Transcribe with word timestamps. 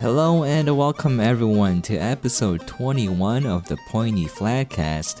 Hello 0.00 0.44
and 0.44 0.78
welcome 0.78 1.20
everyone 1.20 1.82
to 1.82 1.94
episode 1.94 2.66
21 2.66 3.44
of 3.44 3.68
the 3.68 3.76
Pointy 3.88 4.24
Flatcast. 4.24 5.20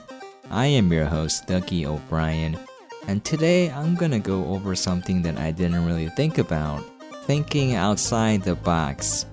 I 0.50 0.64
am 0.64 0.90
your 0.90 1.04
host, 1.04 1.46
Ducky 1.46 1.84
O'Brien, 1.84 2.58
and 3.06 3.22
today 3.22 3.70
I'm 3.70 3.94
gonna 3.94 4.18
go 4.18 4.46
over 4.46 4.74
something 4.74 5.20
that 5.20 5.36
I 5.36 5.50
didn't 5.50 5.84
really 5.84 6.08
think 6.08 6.38
about 6.38 6.82
thinking 7.26 7.74
outside 7.74 8.40
the 8.40 8.54
box. 8.54 9.26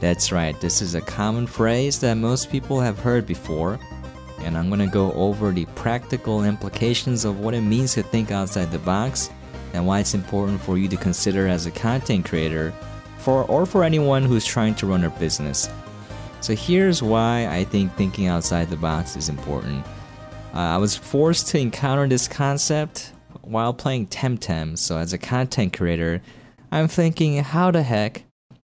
That's 0.00 0.32
right, 0.32 0.58
this 0.58 0.80
is 0.80 0.94
a 0.94 1.02
common 1.02 1.46
phrase 1.46 2.00
that 2.00 2.14
most 2.14 2.50
people 2.50 2.80
have 2.80 2.98
heard 2.98 3.26
before, 3.26 3.78
and 4.38 4.56
I'm 4.56 4.70
gonna 4.70 4.86
go 4.86 5.12
over 5.12 5.52
the 5.52 5.66
practical 5.74 6.44
implications 6.44 7.26
of 7.26 7.40
what 7.40 7.52
it 7.52 7.60
means 7.60 7.92
to 7.92 8.02
think 8.02 8.30
outside 8.30 8.72
the 8.72 8.78
box 8.78 9.28
and 9.74 9.86
why 9.86 10.00
it's 10.00 10.14
important 10.14 10.62
for 10.62 10.78
you 10.78 10.88
to 10.88 10.96
consider 10.96 11.46
as 11.46 11.66
a 11.66 11.70
content 11.70 12.24
creator 12.24 12.72
for 13.24 13.44
or 13.44 13.64
for 13.64 13.82
anyone 13.82 14.22
who's 14.22 14.44
trying 14.44 14.74
to 14.76 14.86
run 14.86 15.02
a 15.04 15.10
business. 15.10 15.70
So 16.40 16.54
here's 16.54 17.02
why 17.02 17.48
I 17.48 17.64
think 17.64 17.94
thinking 17.94 18.26
outside 18.26 18.68
the 18.68 18.76
box 18.76 19.16
is 19.16 19.30
important. 19.30 19.84
Uh, 20.52 20.58
I 20.58 20.76
was 20.76 20.94
forced 20.94 21.48
to 21.48 21.58
encounter 21.58 22.06
this 22.06 22.28
concept 22.28 23.12
while 23.40 23.72
playing 23.72 24.08
Temtem. 24.08 24.76
So 24.76 24.98
as 24.98 25.14
a 25.14 25.18
content 25.18 25.72
creator, 25.72 26.20
I'm 26.70 26.86
thinking, 26.86 27.38
how 27.38 27.70
the 27.70 27.82
heck 27.82 28.24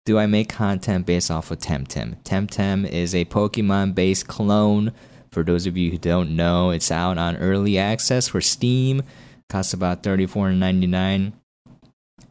do 0.05 0.18
I 0.18 0.27
make 0.27 0.48
content 0.48 1.06
based 1.06 1.30
off 1.30 1.52
of 1.52 1.58
Temtem? 1.58 2.20
Temtem 2.24 2.88
is 2.88 3.14
a 3.14 3.24
Pokemon-based 3.27 4.27
clone. 4.27 4.92
For 5.30 5.44
those 5.44 5.66
of 5.66 5.77
you 5.77 5.92
who 5.92 5.98
don't 5.98 6.34
know, 6.34 6.70
it's 6.70 6.91
out 6.91 7.19
on 7.19 7.36
early 7.36 7.78
access 7.78 8.28
for 8.28 8.41
Steam. 8.41 9.02
Costs 9.48 9.72
about 9.72 10.02
$34.99. 10.02 11.32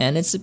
And 0.02 0.18
it's 0.18 0.36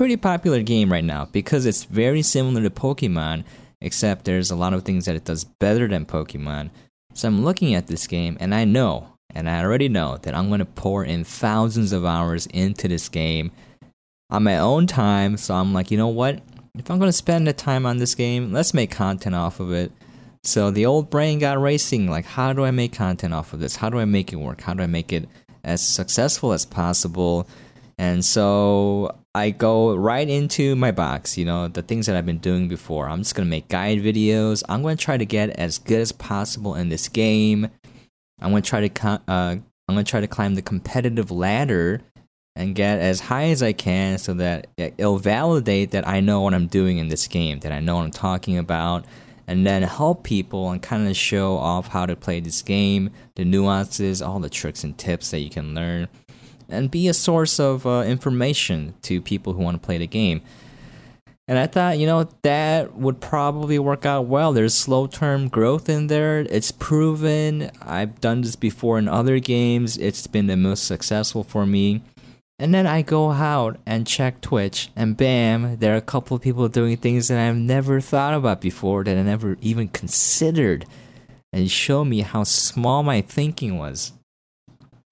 pretty 0.00 0.16
popular 0.16 0.62
game 0.62 0.90
right 0.90 1.04
now 1.04 1.26
because 1.26 1.66
it's 1.66 1.84
very 1.84 2.22
similar 2.22 2.62
to 2.62 2.70
Pokemon, 2.70 3.44
except 3.82 4.24
there's 4.24 4.50
a 4.50 4.56
lot 4.56 4.72
of 4.72 4.82
things 4.82 5.04
that 5.04 5.14
it 5.14 5.26
does 5.26 5.44
better 5.44 5.86
than 5.86 6.06
Pokemon. 6.06 6.70
So 7.12 7.28
I'm 7.28 7.44
looking 7.44 7.74
at 7.74 7.86
this 7.86 8.06
game 8.06 8.38
and 8.40 8.54
I 8.54 8.64
know, 8.64 9.12
and 9.34 9.46
I 9.46 9.62
already 9.62 9.90
know, 9.90 10.16
that 10.22 10.34
I'm 10.34 10.48
going 10.48 10.60
to 10.60 10.64
pour 10.64 11.04
in 11.04 11.22
thousands 11.22 11.92
of 11.92 12.06
hours 12.06 12.46
into 12.46 12.88
this 12.88 13.10
game 13.10 13.52
on 14.30 14.42
my 14.42 14.56
own 14.58 14.86
time. 14.86 15.36
So 15.36 15.52
I'm 15.52 15.74
like, 15.74 15.90
you 15.90 15.98
know 15.98 16.08
what? 16.08 16.40
If 16.78 16.90
I'm 16.90 16.98
going 16.98 17.10
to 17.10 17.12
spend 17.12 17.46
the 17.46 17.52
time 17.52 17.84
on 17.84 17.98
this 17.98 18.14
game, 18.14 18.54
let's 18.54 18.72
make 18.72 18.90
content 18.90 19.34
off 19.34 19.60
of 19.60 19.70
it. 19.70 19.92
So 20.44 20.70
the 20.70 20.86
old 20.86 21.10
brain 21.10 21.40
got 21.40 21.60
racing 21.60 22.08
like, 22.08 22.24
how 22.24 22.54
do 22.54 22.64
I 22.64 22.70
make 22.70 22.94
content 22.94 23.34
off 23.34 23.52
of 23.52 23.60
this? 23.60 23.76
How 23.76 23.90
do 23.90 23.98
I 23.98 24.06
make 24.06 24.32
it 24.32 24.36
work? 24.36 24.62
How 24.62 24.72
do 24.72 24.82
I 24.82 24.86
make 24.86 25.12
it 25.12 25.28
as 25.62 25.86
successful 25.86 26.54
as 26.54 26.64
possible? 26.64 27.46
And 27.98 28.24
so 28.24 29.19
I 29.34 29.50
go 29.50 29.94
right 29.94 30.28
into 30.28 30.74
my 30.74 30.90
box, 30.90 31.38
you 31.38 31.44
know, 31.44 31.68
the 31.68 31.82
things 31.82 32.06
that 32.06 32.16
I've 32.16 32.26
been 32.26 32.38
doing 32.38 32.66
before. 32.66 33.08
I'm 33.08 33.20
just 33.20 33.36
going 33.36 33.46
to 33.46 33.50
make 33.50 33.68
guide 33.68 33.98
videos. 34.00 34.64
I'm 34.68 34.82
going 34.82 34.96
to 34.96 35.04
try 35.04 35.16
to 35.16 35.24
get 35.24 35.50
as 35.50 35.78
good 35.78 36.00
as 36.00 36.10
possible 36.10 36.74
in 36.74 36.88
this 36.88 37.08
game. 37.08 37.68
I'm 38.40 38.50
going 38.50 38.62
to 38.62 38.68
try 38.68 38.88
to 38.88 39.22
uh, 39.28 39.56
I'm 39.88 39.94
going 39.94 40.04
to 40.04 40.10
try 40.10 40.20
to 40.20 40.26
climb 40.26 40.56
the 40.56 40.62
competitive 40.62 41.30
ladder 41.30 42.00
and 42.56 42.74
get 42.74 42.98
as 42.98 43.20
high 43.20 43.46
as 43.46 43.62
I 43.62 43.72
can 43.72 44.18
so 44.18 44.34
that 44.34 44.66
it'll 44.76 45.18
validate 45.18 45.92
that 45.92 46.06
I 46.08 46.20
know 46.20 46.40
what 46.40 46.54
I'm 46.54 46.66
doing 46.66 46.98
in 46.98 47.08
this 47.08 47.28
game, 47.28 47.60
that 47.60 47.70
I 47.72 47.78
know 47.78 47.96
what 47.96 48.04
I'm 48.04 48.10
talking 48.10 48.58
about, 48.58 49.04
and 49.46 49.64
then 49.64 49.82
help 49.82 50.24
people 50.24 50.70
and 50.70 50.82
kind 50.82 51.08
of 51.08 51.16
show 51.16 51.56
off 51.56 51.88
how 51.88 52.06
to 52.06 52.16
play 52.16 52.40
this 52.40 52.62
game, 52.62 53.10
the 53.36 53.44
nuances, 53.44 54.22
all 54.22 54.40
the 54.40 54.50
tricks 54.50 54.82
and 54.82 54.98
tips 54.98 55.30
that 55.30 55.40
you 55.40 55.50
can 55.50 55.74
learn 55.74 56.08
and 56.72 56.90
be 56.90 57.08
a 57.08 57.14
source 57.14 57.60
of 57.60 57.86
uh, 57.86 58.02
information 58.06 58.94
to 59.02 59.20
people 59.20 59.52
who 59.52 59.62
want 59.62 59.80
to 59.80 59.84
play 59.84 59.98
the 59.98 60.06
game. 60.06 60.42
And 61.48 61.58
I 61.58 61.66
thought, 61.66 61.98
you 61.98 62.06
know, 62.06 62.28
that 62.42 62.94
would 62.94 63.20
probably 63.20 63.78
work 63.80 64.06
out 64.06 64.26
well. 64.26 64.52
There's 64.52 64.72
slow 64.72 65.08
term 65.08 65.48
growth 65.48 65.88
in 65.88 66.06
there. 66.06 66.40
It's 66.40 66.70
proven. 66.70 67.72
I've 67.82 68.20
done 68.20 68.42
this 68.42 68.54
before 68.54 68.98
in 68.98 69.08
other 69.08 69.40
games. 69.40 69.98
It's 69.98 70.28
been 70.28 70.46
the 70.46 70.56
most 70.56 70.84
successful 70.84 71.42
for 71.42 71.66
me. 71.66 72.02
And 72.60 72.74
then 72.74 72.86
I 72.86 73.00
go 73.00 73.30
out 73.30 73.78
and 73.86 74.06
check 74.06 74.42
Twitch, 74.42 74.90
and 74.94 75.16
bam, 75.16 75.78
there 75.78 75.94
are 75.94 75.96
a 75.96 76.02
couple 76.02 76.36
of 76.36 76.42
people 76.42 76.68
doing 76.68 76.98
things 76.98 77.28
that 77.28 77.38
I've 77.38 77.56
never 77.56 78.02
thought 78.02 78.34
about 78.34 78.60
before, 78.60 79.02
that 79.02 79.16
I 79.16 79.22
never 79.22 79.56
even 79.62 79.88
considered, 79.88 80.84
and 81.54 81.70
show 81.70 82.04
me 82.04 82.20
how 82.20 82.44
small 82.44 83.02
my 83.02 83.22
thinking 83.22 83.78
was. 83.78 84.12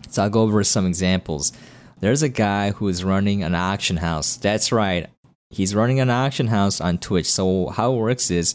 So 0.08 0.22
I'll 0.22 0.30
go 0.30 0.42
over 0.42 0.62
some 0.64 0.86
examples. 0.86 1.52
There's 2.00 2.22
a 2.22 2.28
guy 2.28 2.70
who 2.70 2.88
is 2.88 3.04
running 3.04 3.42
an 3.42 3.54
auction 3.54 3.96
house. 3.96 4.36
That's 4.36 4.70
right. 4.70 5.08
He's 5.50 5.74
running 5.74 6.00
an 6.00 6.10
auction 6.10 6.48
house 6.48 6.80
on 6.80 6.98
Twitch. 6.98 7.26
So 7.26 7.68
how 7.68 7.94
it 7.94 7.96
works 7.96 8.30
is 8.30 8.54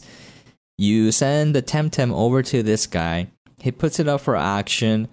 you 0.78 1.12
send 1.12 1.54
the 1.54 1.62
Temtem 1.62 2.12
over 2.12 2.42
to 2.42 2.62
this 2.62 2.86
guy. 2.86 3.28
He 3.60 3.70
puts 3.70 4.00
it 4.00 4.08
up 4.08 4.20
for 4.20 4.36
auction 4.36 5.08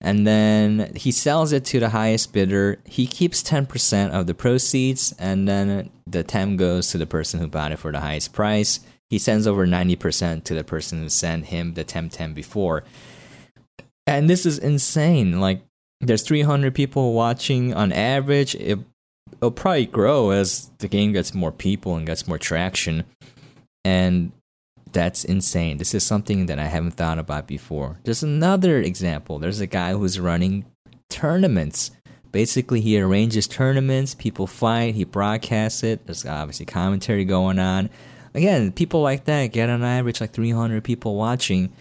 and 0.00 0.26
then 0.26 0.92
he 0.96 1.12
sells 1.12 1.52
it 1.52 1.64
to 1.66 1.80
the 1.80 1.90
highest 1.90 2.32
bidder. 2.32 2.78
He 2.84 3.06
keeps 3.06 3.42
10% 3.42 4.10
of 4.10 4.26
the 4.26 4.34
proceeds 4.34 5.14
and 5.18 5.48
then 5.48 5.90
the 6.06 6.22
Tem 6.22 6.56
goes 6.56 6.90
to 6.90 6.98
the 6.98 7.06
person 7.06 7.40
who 7.40 7.48
bought 7.48 7.72
it 7.72 7.78
for 7.78 7.92
the 7.92 8.00
highest 8.00 8.32
price. 8.32 8.80
He 9.08 9.18
sends 9.18 9.46
over 9.46 9.66
90% 9.66 10.44
to 10.44 10.54
the 10.54 10.64
person 10.64 11.00
who 11.00 11.08
sent 11.08 11.46
him 11.46 11.74
the 11.74 11.84
Temtem 11.84 12.34
before. 12.34 12.84
And 14.06 14.28
this 14.28 14.46
is 14.46 14.58
insane. 14.58 15.40
Like 15.40 15.62
there's 16.00 16.22
300 16.22 16.74
people 16.74 17.12
watching 17.12 17.74
on 17.74 17.92
average. 17.92 18.54
It, 18.54 18.78
it'll 19.32 19.50
probably 19.50 19.86
grow 19.86 20.30
as 20.30 20.70
the 20.78 20.88
game 20.88 21.12
gets 21.12 21.34
more 21.34 21.52
people 21.52 21.96
and 21.96 22.06
gets 22.06 22.26
more 22.26 22.38
traction. 22.38 23.04
And 23.84 24.32
that's 24.92 25.24
insane. 25.24 25.78
This 25.78 25.94
is 25.94 26.04
something 26.04 26.46
that 26.46 26.58
I 26.58 26.64
haven't 26.64 26.92
thought 26.92 27.18
about 27.18 27.46
before. 27.46 27.98
There's 28.04 28.22
another 28.22 28.80
example. 28.80 29.38
There's 29.38 29.60
a 29.60 29.66
guy 29.66 29.92
who's 29.92 30.18
running 30.18 30.64
tournaments. 31.08 31.90
Basically, 32.32 32.80
he 32.80 33.00
arranges 33.00 33.46
tournaments, 33.48 34.14
people 34.14 34.46
fight, 34.46 34.94
he 34.94 35.04
broadcasts 35.04 35.82
it. 35.82 36.06
There's 36.06 36.24
obviously 36.24 36.66
commentary 36.66 37.24
going 37.24 37.58
on. 37.58 37.90
Again, 38.34 38.70
people 38.70 39.02
like 39.02 39.24
that 39.24 39.48
get 39.48 39.68
on 39.68 39.82
average 39.82 40.20
like 40.20 40.30
300 40.30 40.84
people 40.84 41.16
watching. 41.16 41.72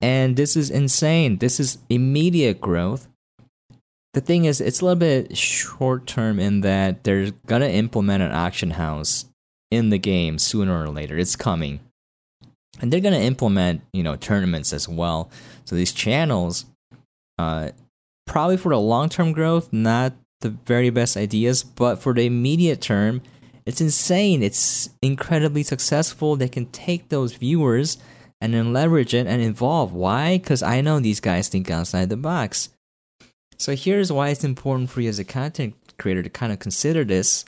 And 0.00 0.36
this 0.36 0.56
is 0.56 0.70
insane. 0.70 1.38
This 1.38 1.58
is 1.58 1.78
immediate 1.88 2.60
growth 2.60 3.08
the 4.14 4.20
thing 4.20 4.44
is, 4.44 4.60
it's 4.60 4.80
a 4.80 4.84
little 4.84 4.98
bit 4.98 5.36
short 5.36 6.06
term 6.06 6.38
in 6.38 6.60
that 6.60 7.04
they're 7.04 7.30
gonna 7.46 7.68
implement 7.68 8.22
an 8.22 8.32
auction 8.32 8.72
house 8.72 9.26
in 9.70 9.88
the 9.88 9.98
game 9.98 10.38
sooner 10.38 10.82
or 10.82 10.88
later. 10.88 11.16
It's 11.16 11.36
coming, 11.36 11.80
and 12.80 12.92
they're 12.92 13.00
gonna 13.00 13.18
implement 13.18 13.82
you 13.92 14.02
know 14.02 14.16
tournaments 14.16 14.72
as 14.72 14.88
well. 14.88 15.30
So 15.64 15.76
these 15.76 15.92
channels, 15.92 16.66
uh, 17.38 17.70
probably 18.26 18.58
for 18.58 18.70
the 18.70 18.80
long 18.80 19.08
term 19.08 19.32
growth, 19.32 19.72
not 19.72 20.12
the 20.40 20.50
very 20.50 20.90
best 20.90 21.16
ideas, 21.16 21.62
but 21.62 21.96
for 21.96 22.12
the 22.12 22.26
immediate 22.26 22.80
term, 22.80 23.22
it's 23.64 23.80
insane. 23.80 24.42
It's 24.42 24.90
incredibly 25.00 25.62
successful. 25.62 26.36
They 26.36 26.48
can 26.48 26.66
take 26.66 27.08
those 27.08 27.34
viewers 27.34 27.96
and 28.40 28.52
then 28.52 28.72
leverage 28.72 29.14
it 29.14 29.26
and 29.26 29.40
evolve. 29.40 29.92
Why? 29.92 30.36
Because 30.36 30.62
I 30.62 30.80
know 30.80 30.98
these 30.98 31.20
guys 31.20 31.48
think 31.48 31.70
outside 31.70 32.08
the 32.10 32.16
box. 32.16 32.70
So 33.62 33.76
here's 33.76 34.10
why 34.10 34.30
it's 34.30 34.42
important 34.42 34.90
for 34.90 35.02
you 35.02 35.08
as 35.08 35.20
a 35.20 35.24
content 35.24 35.76
creator 35.96 36.20
to 36.24 36.28
kind 36.28 36.52
of 36.52 36.58
consider 36.58 37.04
this. 37.04 37.44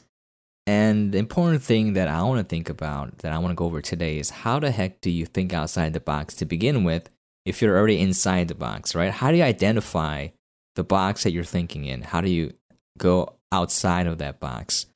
And 0.65 1.11
the 1.11 1.19
important 1.19 1.61
thing 1.65 1.95
that 1.95 2.07
I 2.07 2.23
want 2.23 2.39
to 2.39 2.49
think 2.49 2.69
about, 2.69 3.19
that 3.19 3.33
I 3.33 3.39
want 3.39 3.51
to 3.51 3.57
go 3.57 3.65
over 3.65 3.83
today, 3.83 4.21
is 4.21 4.31
how 4.31 4.61
the 4.61 4.71
heck 4.71 5.01
do 5.01 5.11
you 5.11 5.27
think 5.27 5.53
outside 5.53 5.93
the 5.93 5.99
box 5.99 6.35
to 6.37 6.45
begin 6.45 6.85
with 6.85 7.11
if 7.45 7.61
you're 7.61 7.77
already 7.77 7.99
inside 7.99 8.47
the 8.47 8.55
box, 8.55 8.95
right? 8.95 9.11
How 9.11 9.33
do 9.33 9.39
you 9.39 9.43
identify 9.43 10.29
the 10.77 10.85
box 10.85 11.25
that 11.25 11.33
you're 11.33 11.43
thinking 11.43 11.85
in? 11.85 12.03
How 12.03 12.21
do 12.21 12.31
you 12.31 12.53
go 12.97 13.35
outside 13.51 14.07
of 14.07 14.19
that 14.19 14.39
box? 14.39 14.87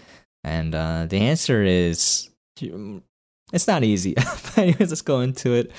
And 0.45 0.73
uh, 0.73 1.07
the 1.07 1.19
answer 1.19 1.65
is 1.65 2.31
it's 3.53 3.67
not 3.67 3.83
easy. 3.83 4.15
but 4.15 4.57
anyways, 4.57 4.91
let's 4.91 5.03
go 5.03 5.23
into 5.23 5.55
it. 5.55 5.73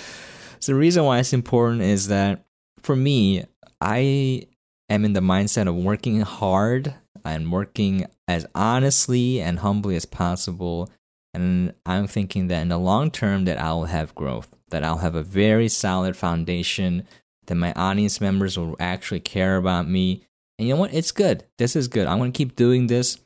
So 0.59 0.73
the 0.73 0.77
reason 0.77 1.05
why 1.05 1.19
it's 1.19 1.31
important 1.31 1.81
is 1.83 2.09
that 2.09 2.43
for 2.81 2.97
me, 2.97 3.45
I 3.79 4.43
am 4.89 5.05
in 5.05 5.13
the 5.13 5.19
mindset 5.19 5.67
of 5.67 5.75
working 5.75 6.21
hard 6.21 6.95
and 7.23 7.51
working 7.51 8.05
as 8.27 8.45
honestly 8.55 9.41
and 9.41 9.59
humbly 9.59 9.95
as 9.95 10.05
possible. 10.05 10.89
And 11.33 11.73
I'm 11.85 12.07
thinking 12.07 12.47
that 12.47 12.61
in 12.61 12.69
the 12.69 12.79
long 12.79 13.11
term 13.11 13.45
that 13.45 13.59
I'll 13.59 13.85
have 13.85 14.15
growth, 14.15 14.55
that 14.69 14.83
I'll 14.83 14.97
have 14.97 15.15
a 15.15 15.23
very 15.23 15.67
solid 15.67 16.15
foundation, 16.15 17.07
that 17.47 17.55
my 17.55 17.73
audience 17.73 18.19
members 18.19 18.57
will 18.57 18.75
actually 18.79 19.19
care 19.19 19.57
about 19.57 19.87
me. 19.87 20.23
And 20.57 20.67
you 20.67 20.73
know 20.73 20.79
what? 20.79 20.93
It's 20.93 21.11
good. 21.11 21.45
This 21.57 21.75
is 21.75 21.87
good. 21.87 22.07
I'm 22.07 22.19
to 22.19 22.31
keep 22.31 22.55
doing 22.55 22.87
this. 22.87 23.19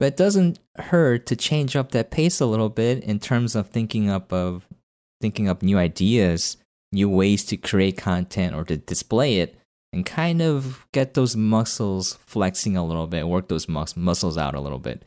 But 0.00 0.14
it 0.14 0.16
doesn't 0.16 0.58
hurt 0.76 1.26
to 1.26 1.36
change 1.36 1.76
up 1.76 1.92
that 1.92 2.10
pace 2.10 2.40
a 2.40 2.46
little 2.46 2.70
bit 2.70 3.04
in 3.04 3.20
terms 3.20 3.54
of 3.54 3.68
thinking 3.68 4.10
up 4.10 4.32
of 4.32 4.66
thinking 5.20 5.48
up 5.48 5.62
new 5.62 5.78
ideas, 5.78 6.56
new 6.90 7.08
ways 7.08 7.44
to 7.44 7.56
create 7.56 7.96
content 7.96 8.56
or 8.56 8.64
to 8.64 8.76
display 8.76 9.38
it 9.38 9.56
and 9.92 10.06
kind 10.06 10.40
of 10.40 10.86
get 10.92 11.14
those 11.14 11.36
muscles 11.36 12.18
flexing 12.26 12.76
a 12.76 12.84
little 12.84 13.06
bit, 13.06 13.28
work 13.28 13.48
those 13.48 13.68
mus- 13.68 13.96
muscles 13.96 14.38
out 14.38 14.54
a 14.54 14.60
little 14.60 14.78
bit. 14.78 15.04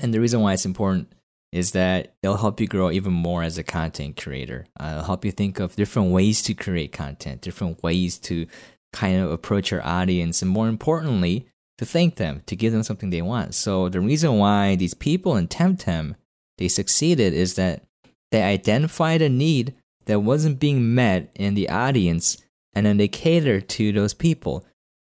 And 0.00 0.14
the 0.14 0.20
reason 0.20 0.40
why 0.40 0.54
it's 0.54 0.66
important 0.66 1.12
is 1.52 1.72
that 1.72 2.14
it'll 2.22 2.36
help 2.36 2.60
you 2.60 2.66
grow 2.66 2.90
even 2.90 3.12
more 3.12 3.42
as 3.42 3.58
a 3.58 3.62
content 3.62 4.16
creator. 4.20 4.66
Uh, 4.78 4.90
it'll 4.92 5.04
help 5.04 5.24
you 5.24 5.32
think 5.32 5.58
of 5.58 5.76
different 5.76 6.10
ways 6.10 6.42
to 6.42 6.54
create 6.54 6.92
content, 6.92 7.40
different 7.40 7.82
ways 7.82 8.18
to 8.18 8.46
kind 8.92 9.20
of 9.20 9.30
approach 9.30 9.70
your 9.70 9.86
audience, 9.86 10.42
and 10.42 10.50
more 10.50 10.68
importantly, 10.68 11.46
to 11.78 11.86
thank 11.86 12.16
them, 12.16 12.42
to 12.46 12.56
give 12.56 12.72
them 12.72 12.82
something 12.82 13.10
they 13.10 13.22
want. 13.22 13.54
So 13.54 13.88
the 13.88 14.00
reason 14.00 14.38
why 14.38 14.76
these 14.76 14.94
people 14.94 15.36
in 15.36 15.48
Temtem 15.48 16.16
they 16.58 16.68
succeeded 16.68 17.32
is 17.32 17.54
that 17.54 17.84
they 18.30 18.42
identified 18.42 19.22
a 19.22 19.28
need 19.28 19.74
that 20.06 20.20
wasn't 20.20 20.58
being 20.58 20.94
met 20.94 21.30
in 21.34 21.54
the 21.54 21.68
audience, 21.68 22.38
and 22.78 22.86
then 22.86 22.96
they 22.96 23.08
catered 23.08 23.68
to 23.68 23.90
those 23.90 24.14
people. 24.14 24.64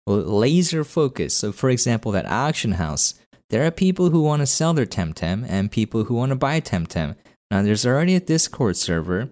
Laser 0.08 0.84
focus. 0.84 1.36
So, 1.36 1.52
for 1.52 1.70
example, 1.70 2.12
that 2.14 2.26
auction 2.26 2.72
house, 2.72 3.14
there 3.52 3.64
are 3.64 3.70
people 3.70 4.10
who 4.10 4.24
want 4.24 4.40
to 4.40 4.48
sell 4.48 4.74
their 4.74 4.88
Temtem 4.88 5.46
and 5.48 5.72
people 5.72 6.06
who 6.06 6.16
want 6.16 6.32
to 6.32 6.36
buy 6.36 6.62
Temtem. 6.62 7.16
Now, 7.52 7.62
there's 7.62 7.86
already 7.86 8.16
a 8.16 8.20
Discord 8.20 8.76
server, 8.76 9.30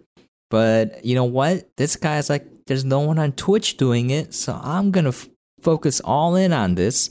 but 0.52 1.04
you 1.04 1.16
know 1.16 1.24
what? 1.24 1.68
This 1.78 1.96
guy's 1.96 2.30
like, 2.30 2.46
there's 2.68 2.86
no 2.86 3.00
one 3.00 3.18
on 3.18 3.32
Twitch 3.32 3.78
doing 3.78 4.12
it, 4.12 4.36
so 4.36 4.60
I'm 4.62 4.92
gonna 4.92 5.10
f- 5.10 5.30
focus 5.62 6.00
all 6.02 6.36
in 6.36 6.54
on 6.54 6.76
this, 6.76 7.10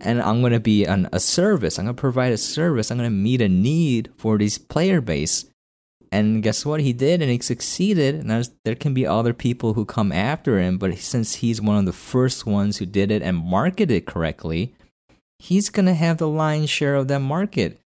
and 0.00 0.20
I'm 0.20 0.42
gonna 0.42 0.58
be 0.58 0.84
on 0.84 1.08
a 1.12 1.20
service. 1.20 1.78
I'm 1.78 1.84
gonna 1.84 1.94
provide 1.94 2.32
a 2.32 2.38
service. 2.38 2.90
I'm 2.90 2.96
gonna 2.96 3.10
meet 3.10 3.40
a 3.40 3.48
need 3.48 4.10
for 4.16 4.36
this 4.36 4.58
player 4.58 5.00
base. 5.00 5.44
And 6.12 6.42
guess 6.42 6.66
what? 6.66 6.80
He 6.80 6.92
did, 6.92 7.22
and 7.22 7.30
he 7.30 7.38
succeeded. 7.38 8.24
Now 8.24 8.42
there 8.64 8.74
can 8.74 8.94
be 8.94 9.06
other 9.06 9.32
people 9.32 9.74
who 9.74 9.84
come 9.84 10.10
after 10.10 10.58
him, 10.58 10.76
but 10.76 10.98
since 10.98 11.36
he's 11.36 11.60
one 11.60 11.76
of 11.76 11.86
the 11.86 11.92
first 11.92 12.46
ones 12.46 12.78
who 12.78 12.86
did 12.86 13.10
it 13.10 13.22
and 13.22 13.36
marketed 13.36 13.90
it 13.92 14.06
correctly, 14.06 14.74
he's 15.38 15.70
gonna 15.70 15.94
have 15.94 16.18
the 16.18 16.28
lion's 16.28 16.70
share 16.70 16.96
of 16.96 17.08
that 17.08 17.20
market 17.20 17.78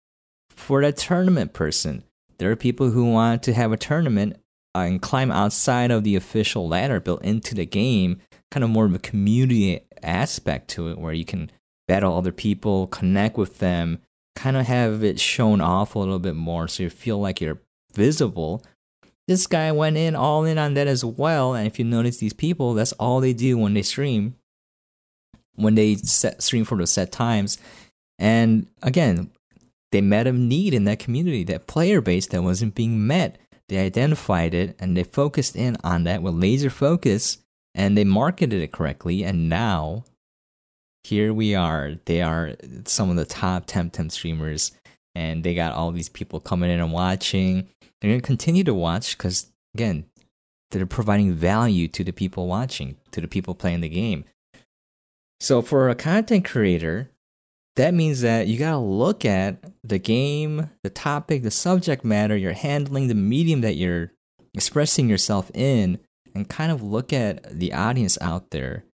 for 0.51 0.83
that 0.83 0.97
tournament 0.97 1.53
person. 1.53 2.05
There 2.39 2.51
are 2.51 2.57
people 2.57 2.91
who 2.91 3.11
want 3.11 3.43
to 3.45 3.55
have 3.55 3.73
a 3.73 3.77
tournament 3.77 4.37
uh, 4.75 4.81
and 4.81 5.03
climb 5.03 5.31
outside 5.31 5.91
of 5.91 6.05
the 6.05 6.17
official 6.17 6.69
ladder 6.69 7.01
built 7.01 7.23
into 7.23 7.55
the 7.55 7.67
game, 7.67 8.21
kind 8.51 8.63
of 8.63 8.71
more 8.71 8.85
of 8.85 8.95
a 8.95 9.01
community 9.01 9.81
aspect 10.03 10.69
to 10.71 10.89
it 10.89 10.99
where 10.99 11.13
you 11.13 11.25
can 11.25 11.51
battle 11.89 12.17
other 12.17 12.33
people, 12.33 12.87
connect 12.87 13.37
with 13.37 13.59
them, 13.59 13.99
kind 14.35 14.57
of 14.57 14.67
have 14.67 15.05
it 15.05 15.21
shown 15.21 15.61
off 15.61 15.95
a 15.95 15.99
little 15.99 16.19
bit 16.19 16.37
more 16.37 16.69
so 16.69 16.85
you 16.85 16.91
feel 16.91 17.19
like 17.19 17.41
you're 17.41 17.61
visible. 17.95 18.63
This 19.29 19.47
guy 19.47 19.71
went 19.73 19.97
in 19.97 20.15
all 20.15 20.45
in 20.45 20.59
on 20.59 20.75
that 20.75 20.87
as 20.87 21.05
well. 21.05 21.55
And 21.55 21.67
if 21.67 21.79
you 21.79 21.85
notice 21.85 22.19
these 22.19 22.33
people, 22.33 22.75
that's 22.75 22.93
all 22.95 23.21
they 23.21 23.33
do 23.33 23.57
when 23.57 23.75
they 23.75 23.83
stream, 23.83 24.37
when 25.55 25.75
they 25.75 25.97
set, 25.97 26.43
stream 26.43 26.65
for 26.65 26.77
the 26.77 26.87
set 26.87 27.13
times. 27.13 27.59
And 28.19 28.67
again, 28.83 29.31
they 29.93 30.01
met 30.01 30.27
a 30.27 30.33
need 30.33 30.75
in 30.75 30.85
that 30.85 30.99
community, 30.99 31.45
that 31.45 31.67
player 31.67 32.01
base 32.01 32.27
that 32.29 32.43
wasn't 32.43 32.75
being 32.75 33.07
met. 33.07 33.39
They 33.69 33.79
identified 33.79 34.55
it 34.55 34.77
and 34.81 34.97
they 34.97 35.05
focused 35.05 35.57
in 35.57 35.77
on 35.85 36.05
that 36.05 36.23
with 36.23 36.35
laser 36.35 36.71
focus 36.71 37.39
and 37.75 37.97
they 37.97 38.05
marketed 38.05 38.61
it 38.61 38.73
correctly. 38.73 39.23
And 39.23 39.49
now, 39.49 40.05
here 41.05 41.33
we 41.33 41.55
are. 41.55 41.95
They 42.05 42.23
are 42.23 42.55
some 42.85 43.11
of 43.11 43.17
the 43.17 43.25
top 43.25 43.67
Temtem 43.67 44.11
streamers 44.11 44.73
and 45.15 45.45
they 45.45 45.55
got 45.55 45.73
all 45.73 45.93
these 45.93 46.09
people 46.09 46.41
coming 46.41 46.71
in 46.71 46.81
and 46.81 46.93
watching. 46.93 47.69
They're 48.01 48.11
going 48.11 48.21
to 48.21 48.27
continue 48.27 48.65
to 48.65 48.75
watch 48.75 49.17
because, 49.17 49.53
again, 49.75 50.07
they're 50.71 50.87
providing 50.87 51.35
value 51.35 51.89
to 51.89 52.03
the 52.03 52.13
people 52.13 52.47
watching, 52.47 52.97
to 53.13 53.21
the 53.21 53.29
people 53.29 53.55
playing 53.55 53.81
the 53.81 53.89
game. 53.89 54.25
So, 55.41 55.61
for 55.61 55.89
a 55.89 55.95
content 55.95 56.45
creator, 56.45 57.11
that 57.77 57.95
means 57.95 58.21
that 58.21 58.49
you 58.49 58.59
gotta 58.59 58.79
look 58.79 59.25
at 59.25 59.65
the 59.83 59.99
game, 59.99 60.71
the 60.83 60.91
topic, 60.91 61.43
the 61.43 61.51
subject 61.51 62.05
matter 62.05 62.37
you're 62.37 62.53
handling, 62.53 63.09
the 63.09 63.15
medium 63.15 63.63
that 63.63 63.77
you're 63.77 64.13
expressing 64.55 65.09
yourself 65.09 65.51
in, 65.55 65.99
and 66.35 66.49
kind 66.49 66.71
of 66.71 66.83
look 66.83 67.13
at 67.13 67.59
the 67.59 67.73
audience 67.73 68.19
out 68.21 68.51
there 68.51 68.85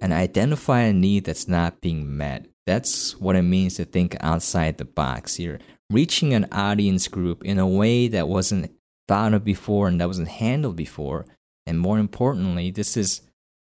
and 0.00 0.12
identify 0.12 0.80
a 0.80 0.92
need 0.92 1.24
that's 1.24 1.48
not 1.48 1.80
being 1.80 2.16
met. 2.16 2.46
That's 2.68 3.18
what 3.18 3.34
it 3.34 3.44
means 3.44 3.76
to 3.76 3.86
think 3.86 4.14
outside 4.20 4.76
the 4.76 4.84
box. 4.84 5.40
You're 5.40 5.58
reaching 5.90 6.34
an 6.34 6.48
audience 6.52 7.08
group 7.08 7.42
in 7.42 7.58
a 7.58 7.66
way 7.66 8.08
that 8.08 8.28
wasn't 8.28 8.70
thought 9.08 9.32
of 9.32 9.42
before 9.42 9.88
and 9.88 9.98
that 10.02 10.06
wasn't 10.06 10.28
handled 10.28 10.76
before. 10.76 11.24
And 11.66 11.80
more 11.80 11.98
importantly, 11.98 12.70
this 12.70 12.94
is 12.94 13.22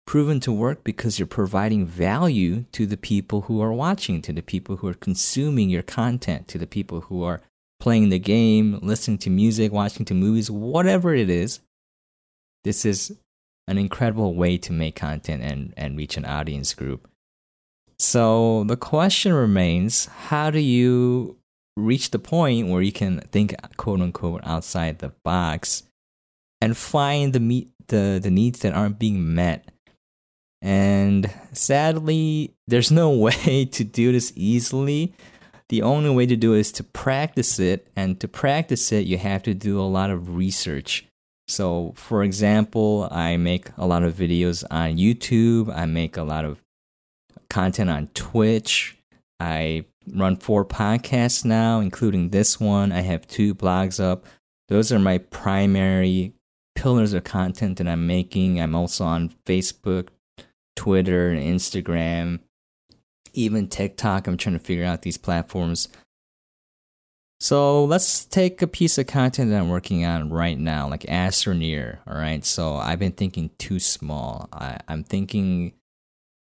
proven 0.06 0.40
to 0.40 0.52
work 0.52 0.84
because 0.84 1.18
you're 1.18 1.26
providing 1.26 1.86
value 1.86 2.66
to 2.72 2.84
the 2.84 2.98
people 2.98 3.40
who 3.42 3.62
are 3.62 3.72
watching, 3.72 4.20
to 4.20 4.32
the 4.34 4.42
people 4.42 4.76
who 4.76 4.88
are 4.88 4.94
consuming 5.08 5.70
your 5.70 5.82
content, 5.82 6.46
to 6.48 6.58
the 6.58 6.66
people 6.66 7.00
who 7.00 7.22
are 7.22 7.40
playing 7.80 8.10
the 8.10 8.18
game, 8.18 8.78
listening 8.82 9.16
to 9.16 9.30
music, 9.30 9.72
watching 9.72 10.04
to 10.04 10.12
movies, 10.12 10.50
whatever 10.50 11.14
it 11.14 11.30
is. 11.30 11.60
This 12.62 12.84
is 12.84 13.16
an 13.66 13.78
incredible 13.78 14.34
way 14.34 14.58
to 14.58 14.70
make 14.70 14.96
content 14.96 15.42
and, 15.42 15.72
and 15.78 15.96
reach 15.96 16.18
an 16.18 16.26
audience 16.26 16.74
group. 16.74 17.08
So 17.98 18.64
the 18.64 18.76
question 18.76 19.32
remains 19.32 20.06
how 20.06 20.50
do 20.50 20.58
you 20.58 21.36
reach 21.76 22.10
the 22.10 22.18
point 22.18 22.68
where 22.68 22.82
you 22.82 22.92
can 22.92 23.20
think 23.32 23.54
quote 23.76 24.00
unquote 24.00 24.42
outside 24.44 24.98
the 24.98 25.12
box 25.24 25.84
and 26.60 26.76
find 26.76 27.32
the 27.32 27.40
meet 27.40 27.70
the, 27.88 28.20
the 28.22 28.30
needs 28.30 28.60
that 28.60 28.74
aren't 28.74 28.98
being 28.98 29.34
met 29.34 29.72
and 30.62 31.28
sadly, 31.52 32.54
there's 32.68 32.92
no 32.92 33.10
way 33.10 33.68
to 33.72 33.84
do 33.84 34.12
this 34.12 34.32
easily. 34.36 35.12
The 35.68 35.82
only 35.82 36.10
way 36.10 36.26
to 36.26 36.36
do 36.36 36.54
it 36.54 36.60
is 36.60 36.72
to 36.72 36.84
practice 36.84 37.58
it. 37.58 37.88
And 37.96 38.20
to 38.20 38.28
practice 38.28 38.92
it, 38.92 39.06
you 39.06 39.18
have 39.18 39.42
to 39.42 39.54
do 39.54 39.80
a 39.80 39.82
lot 39.82 40.10
of 40.10 40.36
research. 40.36 41.06
So, 41.48 41.92
for 41.96 42.22
example, 42.22 43.08
I 43.10 43.36
make 43.36 43.70
a 43.76 43.86
lot 43.86 44.04
of 44.04 44.14
videos 44.14 44.64
on 44.70 44.96
YouTube, 44.96 45.74
I 45.74 45.86
make 45.86 46.16
a 46.16 46.22
lot 46.22 46.44
of 46.44 46.61
content 47.52 47.90
on 47.90 48.08
Twitch. 48.14 48.96
I 49.38 49.84
run 50.10 50.37
four 50.37 50.64
podcasts 50.64 51.44
now, 51.44 51.81
including 51.81 52.31
this 52.31 52.58
one. 52.58 52.93
I 52.93 53.02
have 53.02 53.28
two 53.28 53.54
blogs 53.54 54.02
up. 54.02 54.25
Those 54.69 54.90
are 54.90 54.99
my 54.99 55.19
primary 55.19 56.32
pillars 56.75 57.12
of 57.12 57.25
content 57.25 57.76
that 57.76 57.87
I'm 57.87 58.06
making. 58.06 58.58
I'm 58.58 58.75
also 58.75 59.04
on 59.04 59.34
Facebook, 59.44 60.08
Twitter 60.76 61.28
and 61.28 61.43
Instagram, 61.43 62.40
even 63.34 63.69
TikTok. 63.69 64.26
I'm 64.26 64.38
trying 64.38 64.58
to 64.58 64.64
figure 64.64 64.87
out 64.87 65.02
these 65.02 65.19
platforms. 65.19 65.88
So 67.38 67.84
let's 67.84 68.25
take 68.25 68.62
a 68.62 68.66
piece 68.66 68.96
of 68.96 69.08
content 69.08 69.50
that 69.50 69.58
I'm 69.58 69.69
working 69.69 70.06
on 70.06 70.31
right 70.31 70.58
now, 70.58 70.88
like 70.88 71.03
Astroneer. 71.03 71.98
All 72.06 72.15
right. 72.15 72.43
So 72.46 72.76
I've 72.76 73.00
been 73.00 73.12
thinking 73.12 73.50
too 73.58 73.79
small. 73.79 74.48
I, 74.53 74.79
I'm 74.88 75.05
thinking 75.05 75.74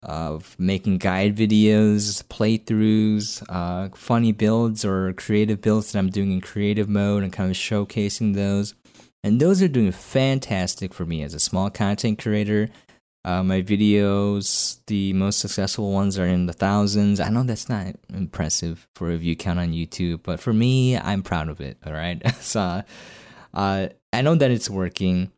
of 0.01 0.56
making 0.58 0.98
guide 0.98 1.36
videos, 1.36 2.24
playthroughs, 2.25 3.44
uh, 3.50 3.89
funny 3.96 4.32
builds 4.32 4.86
or 4.86 5.13
creative 5.13 5.62
builds 5.62 5.91
that 5.91 6.00
I'm 6.00 6.10
doing 6.10 6.32
in 6.32 6.41
creative 6.41 6.88
mode 6.88 7.24
and 7.24 7.34
kind 7.34 7.50
of 7.50 7.58
showcasing 7.58 8.36
those. 8.36 8.75
And 9.24 9.41
those 9.41 9.62
are 9.62 9.68
doing 9.68 9.91
fantastic 9.91 10.94
for 10.94 11.06
me 11.06 11.24
as 11.24 11.34
a 11.34 11.39
small 11.39 11.70
content 11.70 12.20
creator. 12.20 12.70
Uh, 13.25 13.44
my 13.44 13.62
videos, 13.62 14.79
the 14.88 15.12
most 15.12 15.39
successful 15.39 15.91
ones 15.91 16.18
are 16.18 16.25
in 16.25 16.46
the 16.46 16.53
thousands. 16.53 17.20
I 17.20 17.29
know 17.29 17.44
that's 17.44 17.68
not 17.68 17.96
impressive 18.13 18.88
for 18.96 19.12
a 19.12 19.18
view 19.18 19.36
count 19.36 19.60
on 19.60 19.74
YouTube, 19.74 20.22
but 20.24 20.39
for 20.39 20.53
me, 20.53 20.98
I'm 20.98 21.22
proud 21.22 21.50
of 21.50 21.60
it. 21.60 21.77
All 21.86 21.91
right. 21.91 22.22
so 22.39 22.82
uh, 23.53 23.88
I 24.13 24.22
know 24.22 24.36
that 24.36 24.51
it's 24.51 24.70
working. 24.70 25.32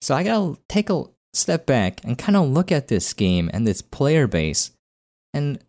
So 0.00 0.16
I 0.16 0.24
gotta 0.24 0.58
take 0.68 0.90
a 0.90 1.04
step 1.34 1.66
back 1.66 2.00
and 2.04 2.18
kind 2.18 2.36
of 2.36 2.48
look 2.48 2.70
at 2.70 2.88
this 2.88 3.12
game 3.12 3.50
and 3.52 3.66
this 3.66 3.82
player 3.82 4.26
base 4.26 4.72
and 5.32 5.62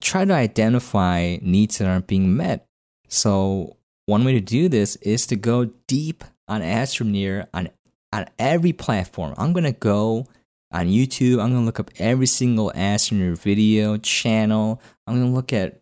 try 0.00 0.24
to 0.24 0.32
identify 0.32 1.38
needs 1.42 1.78
that 1.78 1.88
aren't 1.88 2.06
being 2.06 2.36
met. 2.36 2.66
So 3.08 3.76
one 4.06 4.24
way 4.24 4.32
to 4.32 4.40
do 4.40 4.68
this 4.68 4.96
is 4.96 5.26
to 5.28 5.36
go 5.36 5.66
deep 5.86 6.24
on 6.48 6.60
Astroneer 6.60 7.46
on 7.54 7.68
on 8.12 8.26
every 8.38 8.72
platform. 8.72 9.34
I'm 9.36 9.52
gonna 9.52 9.72
go 9.72 10.26
on 10.70 10.86
YouTube. 10.86 11.42
I'm 11.42 11.52
gonna 11.52 11.64
look 11.64 11.80
up 11.80 11.90
every 11.98 12.26
single 12.26 12.70
Astroneer 12.74 13.36
video 13.36 13.96
channel. 13.96 14.80
I'm 15.06 15.20
gonna 15.20 15.34
look 15.34 15.52
at 15.52 15.80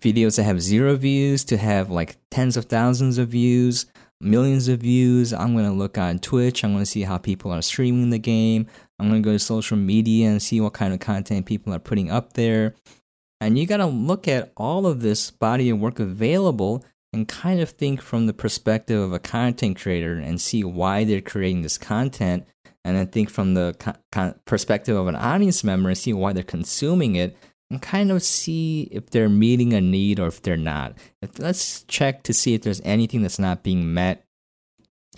videos 0.00 0.36
that 0.36 0.44
have 0.44 0.62
zero 0.62 0.96
views 0.96 1.44
to 1.44 1.56
have 1.56 1.90
like 1.90 2.16
tens 2.30 2.56
of 2.56 2.66
thousands 2.66 3.18
of 3.18 3.28
views, 3.28 3.86
millions 4.20 4.68
of 4.68 4.80
views. 4.80 5.32
I'm 5.32 5.54
gonna 5.56 5.72
look 5.72 5.98
on 5.98 6.18
Twitch. 6.18 6.62
I'm 6.62 6.72
gonna 6.72 6.86
see 6.86 7.02
how 7.02 7.18
people 7.18 7.50
are 7.50 7.62
streaming 7.62 8.10
the 8.10 8.18
game. 8.18 8.66
I'm 8.98 9.08
gonna 9.08 9.20
go 9.20 9.32
to 9.32 9.38
social 9.38 9.76
media 9.76 10.28
and 10.28 10.42
see 10.42 10.60
what 10.60 10.74
kind 10.74 10.92
of 10.92 11.00
content 11.00 11.46
people 11.46 11.72
are 11.72 11.78
putting 11.78 12.10
up 12.10 12.34
there. 12.34 12.74
And 13.40 13.58
you 13.58 13.66
gotta 13.66 13.86
look 13.86 14.28
at 14.28 14.52
all 14.56 14.86
of 14.86 15.00
this 15.00 15.30
body 15.30 15.70
of 15.70 15.78
work 15.78 15.98
available 15.98 16.84
and 17.12 17.26
kind 17.26 17.60
of 17.60 17.70
think 17.70 18.00
from 18.00 18.26
the 18.26 18.32
perspective 18.34 19.00
of 19.00 19.12
a 19.12 19.18
content 19.18 19.80
creator 19.80 20.14
and 20.14 20.40
see 20.40 20.62
why 20.62 21.04
they're 21.04 21.20
creating 21.20 21.62
this 21.62 21.78
content 21.78 22.46
and 22.84 22.96
then 22.96 23.06
think 23.08 23.30
from 23.30 23.54
the 23.54 23.74
perspective 24.44 24.96
of 24.96 25.06
an 25.06 25.16
audience 25.16 25.64
member 25.64 25.88
and 25.88 25.98
see 25.98 26.12
why 26.12 26.32
they're 26.32 26.42
consuming 26.42 27.16
it 27.16 27.36
and 27.70 27.80
kind 27.80 28.10
of 28.10 28.22
see 28.22 28.88
if 28.90 29.10
they're 29.10 29.28
meeting 29.28 29.72
a 29.72 29.80
need 29.80 30.18
or 30.18 30.26
if 30.26 30.42
they're 30.42 30.56
not. 30.56 30.98
Let's 31.38 31.82
check 31.84 32.24
to 32.24 32.34
see 32.34 32.54
if 32.54 32.62
there's 32.62 32.80
anything 32.84 33.22
that's 33.22 33.38
not 33.38 33.62
being 33.62 33.94
met. 33.94 34.24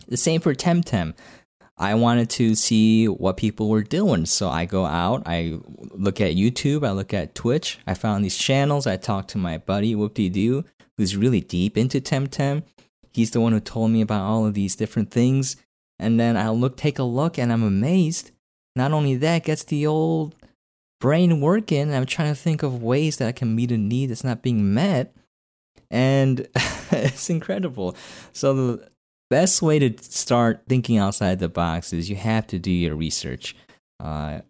The 0.08 0.16
same 0.16 0.40
for 0.40 0.54
Temtem. 0.54 1.14
I 1.78 1.94
wanted 1.94 2.28
to 2.30 2.54
see 2.54 3.06
what 3.06 3.38
people 3.38 3.68
were 3.68 3.82
doing. 3.82 4.26
So 4.26 4.48
I 4.48 4.66
go 4.66 4.84
out, 4.84 5.22
I 5.26 5.58
look 5.90 6.20
at 6.20 6.34
YouTube, 6.34 6.86
I 6.86 6.90
look 6.92 7.14
at 7.14 7.34
Twitch. 7.34 7.78
I 7.86 7.94
found 7.94 8.24
these 8.24 8.36
channels. 8.36 8.86
I 8.86 8.96
talked 8.96 9.30
to 9.30 9.38
my 9.38 9.58
buddy 9.58 9.94
Wooptydo, 9.94 10.64
who's 10.96 11.16
really 11.16 11.40
deep 11.40 11.78
into 11.78 12.00
Temtem. 12.00 12.62
He's 13.12 13.30
the 13.30 13.40
one 13.40 13.52
who 13.52 13.60
told 13.60 13.90
me 13.90 14.00
about 14.02 14.22
all 14.22 14.46
of 14.46 14.54
these 14.54 14.76
different 14.76 15.10
things. 15.10 15.56
And 15.98 16.20
then 16.20 16.36
I 16.36 16.50
look, 16.50 16.76
take 16.76 16.98
a 16.98 17.04
look, 17.04 17.38
and 17.38 17.52
I'm 17.52 17.62
amazed. 17.62 18.30
Not 18.76 18.92
only 18.92 19.16
that, 19.16 19.44
gets 19.44 19.64
the 19.64 19.86
old 19.86 20.34
brain 21.02 21.40
working. 21.40 21.92
I'm 21.92 22.06
trying 22.06 22.32
to 22.32 22.40
think 22.40 22.62
of 22.62 22.80
ways 22.80 23.16
that 23.16 23.26
I 23.26 23.32
can 23.32 23.56
meet 23.56 23.72
a 23.72 23.76
need 23.76 24.06
that's 24.06 24.22
not 24.22 24.40
being 24.40 24.72
met. 24.72 25.12
And 25.90 26.46
it's 26.92 27.28
incredible. 27.28 27.96
So 28.32 28.54
the 28.54 28.90
best 29.28 29.62
way 29.62 29.80
to 29.80 30.00
start 30.00 30.62
thinking 30.68 30.98
outside 30.98 31.40
the 31.40 31.48
box 31.48 31.92
is 31.92 32.08
you 32.08 32.14
have 32.14 32.46
to 32.46 32.58
do 32.60 32.70
your 32.70 32.94
research. 32.94 33.56
Uh, 33.98 34.42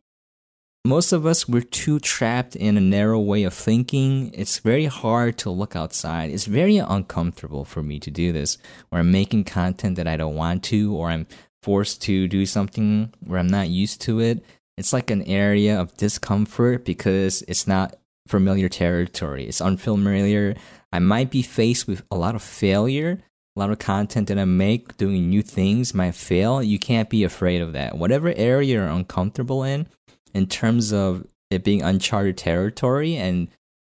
most 0.84 1.12
of 1.12 1.24
us 1.24 1.48
we're 1.48 1.62
too 1.62 1.98
trapped 2.00 2.54
in 2.54 2.76
a 2.76 2.80
narrow 2.80 3.18
way 3.18 3.44
of 3.44 3.54
thinking 3.54 4.30
it's 4.34 4.58
very 4.58 4.86
hard 4.86 5.38
to 5.38 5.48
look 5.48 5.76
outside 5.76 6.28
it's 6.28 6.46
very 6.46 6.76
uncomfortable 6.76 7.64
for 7.64 7.84
me 7.84 8.00
to 8.00 8.10
do 8.10 8.32
this 8.32 8.58
where 8.88 8.98
i'm 8.98 9.12
making 9.12 9.44
content 9.44 9.94
that 9.94 10.08
i 10.08 10.16
don't 10.16 10.34
want 10.34 10.64
to 10.64 10.92
or 10.96 11.08
i'm 11.08 11.24
forced 11.62 12.02
to 12.02 12.26
do 12.26 12.44
something 12.44 13.14
where 13.20 13.38
i'm 13.38 13.46
not 13.46 13.68
used 13.68 14.00
to 14.00 14.18
it 14.18 14.44
it's 14.76 14.92
like 14.92 15.10
an 15.10 15.22
area 15.22 15.80
of 15.80 15.96
discomfort 15.96 16.84
because 16.84 17.42
it's 17.48 17.66
not 17.66 17.96
familiar 18.28 18.68
territory. 18.68 19.46
It's 19.46 19.60
unfamiliar. 19.60 20.54
I 20.92 20.98
might 20.98 21.30
be 21.30 21.42
faced 21.42 21.86
with 21.86 22.02
a 22.10 22.16
lot 22.16 22.34
of 22.34 22.42
failure 22.42 23.22
a 23.56 23.60
lot 23.60 23.70
of 23.70 23.78
content 23.78 24.28
that 24.28 24.38
i 24.38 24.44
make 24.44 24.96
doing 24.96 25.28
new 25.28 25.42
things 25.42 25.94
might 25.94 26.14
fail. 26.14 26.62
You 26.62 26.78
can't 26.78 27.10
be 27.10 27.24
afraid 27.24 27.60
of 27.60 27.74
that. 27.74 27.96
Whatever 27.96 28.32
area 28.34 28.74
you're 28.74 28.86
uncomfortable 28.86 29.62
in 29.62 29.86
in 30.32 30.46
terms 30.46 30.92
of 30.92 31.26
it 31.50 31.62
being 31.62 31.82
uncharted 31.82 32.38
territory 32.38 33.16
and 33.16 33.48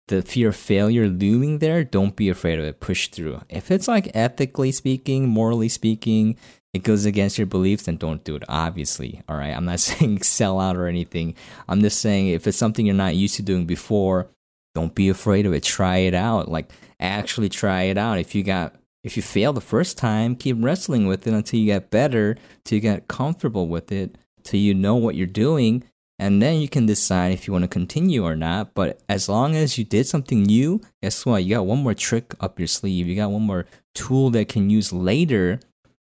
the 0.08 0.22
fear 0.22 0.50
of 0.50 0.56
failure 0.56 1.08
looming 1.08 1.60
there, 1.60 1.84
don't 1.84 2.16
be 2.16 2.30
afraid 2.30 2.60
of 2.60 2.66
it. 2.66 2.80
Push 2.80 3.10
through. 3.10 3.42
If 3.50 3.72
it's 3.72 3.88
like 3.88 4.16
ethically 4.16 4.72
speaking, 4.72 5.28
morally 5.28 5.70
speaking, 5.70 6.38
it 6.74 6.84
goes 6.84 7.06
against 7.06 7.38
your 7.38 7.48
beliefs, 7.48 7.84
then 7.84 7.98
don't 7.98 8.24
do 8.24 8.36
it. 8.36 8.44
Obviously, 8.48 9.22
all 9.28 9.38
right. 9.38 9.56
I'm 9.56 9.66
not 9.66 9.80
saying 9.82 10.22
sell 10.24 10.60
out 10.60 10.78
or 10.78 10.88
anything. 10.88 11.36
I'm 11.68 11.82
just 11.82 12.00
saying 12.00 12.28
if 12.28 12.48
it's 12.48 12.58
something 12.58 12.86
you're 12.86 12.96
not 12.96 13.16
used 13.16 13.36
to 13.36 13.42
doing 13.42 13.66
before, 13.66 14.30
don't 14.76 14.94
be 14.96 15.10
afraid 15.10 15.46
of 15.46 15.54
it. 15.54 15.64
Try 15.64 15.98
it 15.98 16.14
out. 16.14 16.50
Like 16.50 16.72
actually 17.00 17.50
try 17.50 17.84
it 17.84 17.98
out. 17.98 18.20
If 18.20 18.36
you 18.36 18.44
got 18.44 18.76
if 19.04 19.16
you 19.16 19.24
fail 19.24 19.54
the 19.54 19.62
first 19.62 19.98
time, 19.98 20.36
keep 20.36 20.58
wrestling 20.60 21.08
with 21.08 21.26
it 21.28 21.34
until 21.34 21.60
you 21.60 21.68
get 21.68 21.90
better, 21.90 22.36
till 22.64 22.76
you 22.76 22.82
get 22.82 23.08
comfortable 23.08 23.68
with 23.68 23.92
it, 23.92 24.18
till 24.44 24.60
you 24.60 24.74
know 24.74 24.96
what 24.96 25.16
you're 25.16 25.28
doing, 25.28 25.84
and 26.20 26.42
then 26.42 26.60
you 26.60 26.68
can 26.68 26.86
decide 26.86 27.32
if 27.32 27.46
you 27.46 27.54
want 27.54 27.64
to 27.64 27.68
continue 27.68 28.26
or 28.26 28.36
not. 28.36 28.74
But 28.74 29.00
as 29.08 29.30
long 29.30 29.56
as 29.56 29.78
you 29.78 29.84
did 29.84 30.08
something 30.08 30.44
new, 30.44 30.82
guess 31.02 31.26
what? 31.26 31.44
You 31.44 31.56
got 31.56 31.66
one 31.66 31.84
more 31.84 31.94
trick 31.94 32.34
up 32.40 32.60
your 32.60 32.68
sleeve. 32.68 33.08
You 33.08 33.16
got 33.16 33.32
one 33.32 33.44
more 33.44 33.66
tool 33.94 34.32
that 34.32 34.50
can 34.50 34.70
use 34.70 34.92
later 34.92 35.60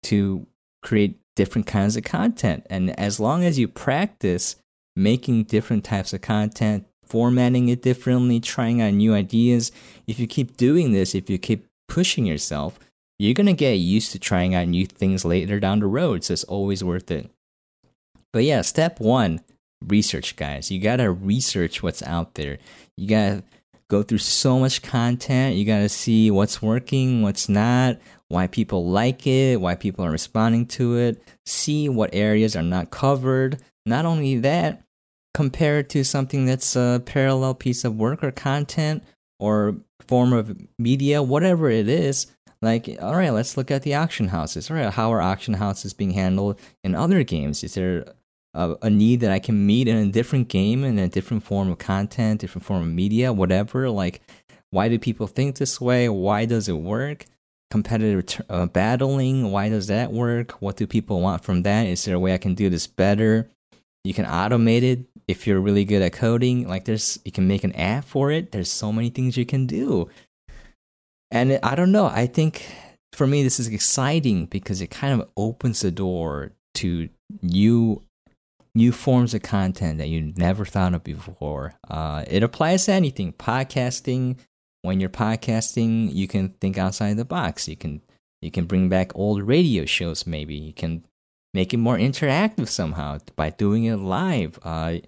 to 0.05 0.47
create 0.83 1.21
different 1.37 1.67
kinds 1.67 1.97
of 1.97 2.05
content. 2.05 2.67
And 2.71 2.99
as 2.99 3.21
long 3.21 3.45
as 3.45 3.59
you 3.59 3.69
practice 3.69 4.57
making 4.97 5.45
different 5.45 5.85
types 5.85 6.15
of 6.15 6.23
content, 6.23 6.87
formatting 7.05 7.69
it 7.69 7.83
differently, 7.83 8.41
trying 8.41 8.81
out 8.81 8.95
new 8.95 9.13
ideas, 9.13 9.71
if 10.07 10.19
you 10.19 10.27
keep 10.27 10.57
doing 10.57 10.93
this, 10.93 11.15
if 11.15 11.29
you 11.29 11.37
keep 11.37 11.67
pushing 11.89 12.25
yourself, 12.25 12.79
you're 13.19 13.35
going 13.35 13.47
to 13.47 13.53
get 13.53 13.73
used 13.73 14.13
to 14.13 14.19
trying 14.19 14.55
out 14.55 14.69
new 14.69 14.87
things 14.87 15.27
later 15.27 15.61
down 15.61 15.81
the 15.81 15.87
road. 15.87 16.25
So 16.25 16.33
it's 16.33 16.45
always 16.45 16.83
worth 16.83 17.11
it. 17.11 17.31
But 18.33 18.45
yeah, 18.45 18.63
step 18.63 18.99
one 18.99 19.41
research, 19.87 20.37
guys. 20.37 20.71
You 20.71 20.81
gotta 20.81 21.11
research 21.11 21.83
what's 21.83 22.03
out 22.03 22.35
there. 22.35 22.59
You 22.97 23.09
gotta 23.09 23.45
go 23.89 24.03
through 24.03 24.19
so 24.19 24.59
much 24.59 24.83
content. 24.83 25.57
You 25.57 25.65
gotta 25.65 25.89
see 25.89 26.31
what's 26.31 26.63
working, 26.63 27.23
what's 27.23 27.49
not, 27.49 27.99
why 28.29 28.47
people 28.47 28.89
like 28.89 29.27
it, 29.27 29.61
why 29.61 29.75
people 29.75 30.05
are 30.05 30.11
responding 30.11 30.65
to 30.65 30.97
it, 30.97 31.23
see 31.45 31.89
what 31.89 32.15
areas 32.15 32.55
are 32.55 32.63
not 32.63 32.91
covered. 32.91 33.61
Not 33.85 34.05
only 34.05 34.39
that, 34.39 34.83
compare 35.35 35.81
it 35.81 35.89
to 35.91 36.05
something 36.05 36.47
that's 36.47 36.77
a 36.77 37.03
parallel 37.05 37.55
piece 37.55 37.85
of 37.85 37.97
work 37.97 38.23
or 38.23 38.31
content 38.31 39.03
or 39.41 39.77
form 40.07 40.33
of 40.33 40.57
media, 40.79 41.23
whatever 41.23 41.71
it 41.71 41.89
is. 41.89 42.27
Like, 42.63 42.99
all 43.01 43.17
right, 43.17 43.31
let's 43.31 43.57
look 43.57 43.71
at 43.71 43.83
the 43.83 43.95
auction 43.95 44.29
houses. 44.29 44.71
All 44.71 44.77
right, 44.77 44.93
how 44.93 45.13
are 45.13 45.23
auction 45.23 45.55
houses 45.55 45.95
being 45.95 46.11
handled 46.11 46.61
in 46.85 46.95
other 46.95 47.25
games? 47.25 47.65
Is 47.65 47.75
there 47.75 48.05
a, 48.55 48.77
a 48.83 48.91
need 48.91 49.21
that 49.21 49.31
I 49.31 49.39
can 49.39 49.67
meet 49.67 49.89
in 49.89 49.97
a 49.97 50.11
different 50.11 50.49
game 50.49 50.85
in 50.85 50.99
a 50.99 51.09
different 51.09 51.45
form 51.45 51.71
of 51.71 51.79
content, 51.79 52.41
different 52.41 52.65
form 52.65 52.83
of 52.83 52.89
media, 52.89 53.33
whatever. 53.33 53.89
Like, 53.91 54.21
why 54.71 54.89
do 54.89 54.99
people 54.99 55.27
think 55.27 55.57
this 55.57 55.81
way? 55.81 56.09
Why 56.09 56.45
does 56.45 56.69
it 56.69 56.77
work? 56.77 57.27
Competitive 57.71 58.45
uh, 58.49 58.67
battling, 58.67 59.53
why 59.53 59.69
does 59.69 59.87
that 59.87 60.13
work? 60.13 60.61
What 60.61 60.77
do 60.77 60.87
people 60.87 61.21
want 61.21 61.45
from 61.45 61.63
that? 61.63 61.87
Is 61.87 62.05
there 62.05 62.17
a 62.17 62.21
way 62.21 62.35
I 62.35 62.39
can 62.39 62.55
do 62.55 62.69
this 62.69 62.89
better? 62.89 63.49
You 64.03 64.15
can 64.15 64.25
automate 64.25 64.83
it 64.83 65.07
if 65.29 65.47
you're 65.47 65.61
really 65.61 65.85
good 65.85 66.03
at 66.03 66.13
coding. 66.13 66.67
Like, 66.67 66.85
there's 66.85 67.21
you 67.25 67.31
can 67.31 67.47
make 67.47 67.63
an 67.63 67.73
app 67.73 68.05
for 68.05 68.33
it. 68.33 68.51
There's 68.51 68.73
so 68.73 68.93
many 68.93 69.11
things 69.11 69.37
you 69.37 69.47
can 69.47 69.67
do. 69.67 70.09
And 71.31 71.61
I 71.63 71.77
don't 71.77 71.93
know. 71.93 72.07
I 72.07 72.27
think 72.27 72.67
for 73.13 73.27
me, 73.27 73.45
this 73.45 73.61
is 73.61 73.69
exciting 73.69 74.47
because 74.47 74.81
it 74.81 74.89
kind 74.89 75.21
of 75.21 75.29
opens 75.37 75.81
the 75.81 75.93
door 75.93 76.53
to 76.75 77.09
new 77.43 78.03
new 78.75 78.93
forms 78.93 79.35
of 79.35 79.43
content 79.43 79.99
that 79.99 80.09
you 80.09 80.33
never 80.37 80.65
thought 80.65 80.95
of 80.95 81.05
before. 81.05 81.75
Uh, 81.89 82.25
it 82.29 82.43
applies 82.43 82.87
to 82.87 82.93
anything. 82.93 83.33
Podcasting. 83.33 84.37
When 84.83 84.99
you're 84.99 85.11
podcasting, 85.11 86.15
you 86.15 86.27
can 86.27 86.51
think 86.61 86.79
outside 86.79 87.17
the 87.17 87.25
box. 87.25 87.69
You 87.69 87.77
can 87.77 88.01
you 88.41 88.51
can 88.51 88.65
bring 88.65 88.89
back 88.89 89.13
old 89.15 89.43
radio 89.43 89.85
shows. 89.85 90.27
Maybe 90.27 90.55
you 90.55 90.73
can 90.73 91.05
make 91.53 91.75
it 91.75 91.79
more 91.79 91.99
interactive 91.99 92.69
somehow 92.69 93.19
by 93.37 93.51
doing 93.51 93.85
it 93.85 93.97
live. 93.97 94.59
Uh, 94.63 94.99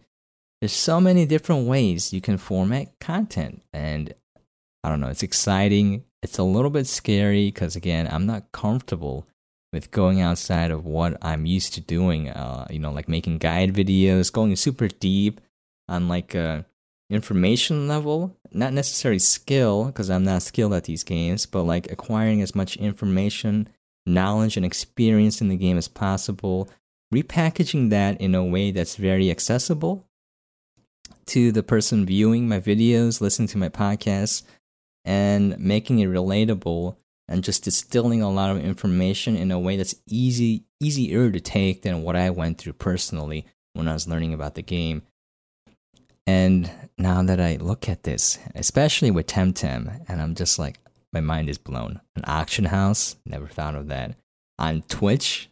there's 0.60 0.72
so 0.72 1.00
many 1.00 1.24
different 1.26 1.66
ways 1.66 2.12
you 2.12 2.20
can 2.20 2.36
format 2.36 2.98
content, 3.00 3.62
and 3.72 4.14
I 4.84 4.90
don't 4.90 5.00
know. 5.00 5.08
It's 5.08 5.22
exciting. 5.22 6.04
It's 6.22 6.38
a 6.38 6.44
little 6.44 6.70
bit 6.70 6.86
scary 6.86 7.46
because 7.46 7.74
again, 7.74 8.08
I'm 8.10 8.26
not 8.26 8.52
comfortable 8.52 9.26
with 9.72 9.90
going 9.90 10.20
outside 10.20 10.70
of 10.70 10.84
what 10.84 11.16
I'm 11.22 11.46
used 11.46 11.74
to 11.74 11.80
doing. 11.80 12.28
Uh, 12.28 12.66
you 12.70 12.78
know, 12.78 12.92
like 12.92 13.08
making 13.08 13.38
guide 13.38 13.74
videos, 13.74 14.32
going 14.32 14.54
super 14.56 14.88
deep 14.88 15.40
on 15.88 16.08
like 16.08 16.34
a 16.34 16.48
uh, 16.48 16.62
information 17.10 17.88
level, 17.88 18.36
not 18.52 18.72
necessarily 18.72 19.18
skill 19.18 19.86
because 19.86 20.10
I'm 20.10 20.24
not 20.24 20.42
skilled 20.42 20.72
at 20.74 20.84
these 20.84 21.04
games, 21.04 21.46
but 21.46 21.62
like 21.64 21.90
acquiring 21.90 22.40
as 22.40 22.54
much 22.54 22.76
information, 22.76 23.68
knowledge, 24.06 24.56
and 24.56 24.64
experience 24.64 25.40
in 25.40 25.48
the 25.48 25.56
game 25.56 25.78
as 25.78 25.88
possible. 25.88 26.70
Repackaging 27.12 27.90
that 27.90 28.20
in 28.20 28.34
a 28.34 28.44
way 28.44 28.70
that's 28.70 28.96
very 28.96 29.30
accessible 29.30 30.06
to 31.26 31.52
the 31.52 31.62
person 31.62 32.06
viewing 32.06 32.48
my 32.48 32.58
videos, 32.58 33.20
listening 33.20 33.48
to 33.48 33.58
my 33.58 33.68
podcasts, 33.68 34.42
and 35.04 35.58
making 35.58 35.98
it 35.98 36.08
relatable 36.08 36.96
and 37.28 37.44
just 37.44 37.64
distilling 37.64 38.22
a 38.22 38.30
lot 38.30 38.50
of 38.50 38.62
information 38.62 39.36
in 39.36 39.50
a 39.50 39.58
way 39.58 39.76
that's 39.76 39.94
easy 40.08 40.64
easier 40.80 41.30
to 41.30 41.40
take 41.40 41.82
than 41.82 42.02
what 42.02 42.16
I 42.16 42.30
went 42.30 42.58
through 42.58 42.74
personally 42.74 43.46
when 43.74 43.88
I 43.88 43.92
was 43.92 44.08
learning 44.08 44.34
about 44.34 44.54
the 44.54 44.62
game. 44.62 45.02
And 46.26 46.70
now 46.98 47.22
that 47.22 47.40
I 47.40 47.56
look 47.56 47.88
at 47.88 48.02
this, 48.02 48.38
especially 48.54 49.10
with 49.10 49.26
Temtem, 49.26 50.04
and 50.08 50.20
I'm 50.20 50.34
just 50.34 50.58
like, 50.58 50.78
my 51.12 51.20
mind 51.20 51.48
is 51.48 51.58
blown. 51.58 52.00
An 52.16 52.24
auction 52.26 52.66
house, 52.66 53.16
never 53.26 53.46
thought 53.46 53.74
of 53.74 53.88
that. 53.88 54.16
On 54.58 54.82
Twitch, 54.82 55.50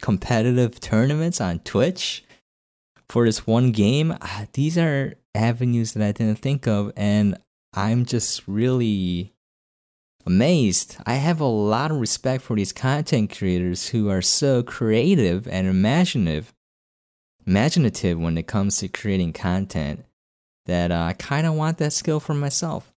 competitive 0.00 0.80
tournaments 0.80 1.40
on 1.40 1.60
Twitch 1.60 2.24
for 3.08 3.24
this 3.24 3.46
one 3.46 3.72
game, 3.72 4.16
ah, 4.20 4.46
these 4.52 4.76
are 4.76 5.14
avenues 5.34 5.92
that 5.92 6.06
I 6.06 6.12
didn't 6.12 6.38
think 6.38 6.66
of, 6.66 6.92
and 6.96 7.38
I'm 7.72 8.04
just 8.04 8.42
really 8.46 9.32
amazed. 10.26 10.96
I 11.06 11.14
have 11.14 11.40
a 11.40 11.44
lot 11.44 11.90
of 11.90 12.00
respect 12.00 12.42
for 12.42 12.56
these 12.56 12.72
content 12.72 13.36
creators 13.36 13.88
who 13.88 14.08
are 14.10 14.22
so 14.22 14.62
creative 14.62 15.46
and 15.48 15.66
imaginative, 15.66 16.52
imaginative 17.46 18.18
when 18.18 18.38
it 18.38 18.46
comes 18.46 18.78
to 18.78 18.88
creating 18.88 19.32
content 19.32 20.04
that 20.66 20.92
uh, 20.92 21.02
I 21.02 21.12
kind 21.14 21.46
of 21.46 21.54
want 21.54 21.78
that 21.78 21.92
skill 21.92 22.20
for 22.20 22.34
myself. 22.34 22.92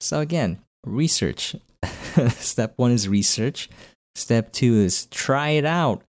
So 0.00 0.20
again, 0.20 0.60
research. 0.84 1.56
Step 2.28 2.74
1 2.76 2.90
is 2.92 3.08
research. 3.08 3.68
Step 4.14 4.52
2 4.52 4.74
is 4.74 5.06
try 5.06 5.50
it 5.50 5.64
out. 5.64 6.02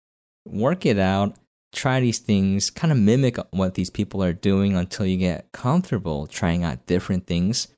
Work 0.46 0.86
it 0.86 0.98
out. 0.98 1.36
try 1.72 2.00
these 2.00 2.18
things, 2.18 2.68
kind 2.68 2.92
of 2.92 2.98
mimic 2.98 3.36
what 3.50 3.74
these 3.74 3.90
people 3.90 4.24
are 4.24 4.32
doing 4.32 4.74
until 4.74 5.06
you 5.06 5.16
get 5.16 5.50
comfortable 5.52 6.26
trying 6.26 6.64
out 6.64 6.86
different 6.86 7.26
things. 7.26 7.68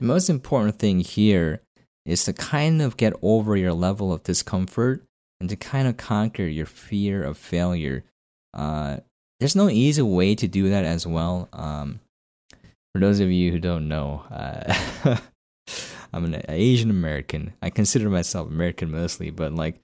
The 0.00 0.06
most 0.06 0.28
important 0.28 0.78
thing 0.78 1.00
here 1.00 1.60
is 2.08 2.24
to 2.24 2.32
kind 2.32 2.80
of 2.80 2.96
get 2.96 3.12
over 3.20 3.54
your 3.54 3.74
level 3.74 4.12
of 4.12 4.22
discomfort 4.22 5.04
and 5.40 5.50
to 5.50 5.56
kind 5.56 5.86
of 5.86 5.98
conquer 5.98 6.44
your 6.44 6.66
fear 6.66 7.22
of 7.22 7.36
failure. 7.36 8.02
Uh, 8.54 8.96
there's 9.38 9.54
no 9.54 9.68
easy 9.68 10.00
way 10.00 10.34
to 10.34 10.48
do 10.48 10.70
that 10.70 10.86
as 10.86 11.06
well. 11.06 11.50
Um, 11.52 12.00
for 12.94 13.00
those 13.00 13.20
of 13.20 13.30
you 13.30 13.52
who 13.52 13.58
don't 13.58 13.88
know, 13.88 14.24
uh, 14.30 15.18
I'm 16.12 16.24
an 16.24 16.42
Asian 16.48 16.88
American. 16.88 17.52
I 17.60 17.68
consider 17.68 18.08
myself 18.08 18.48
American 18.48 18.90
mostly, 18.90 19.30
but 19.30 19.52
like 19.52 19.78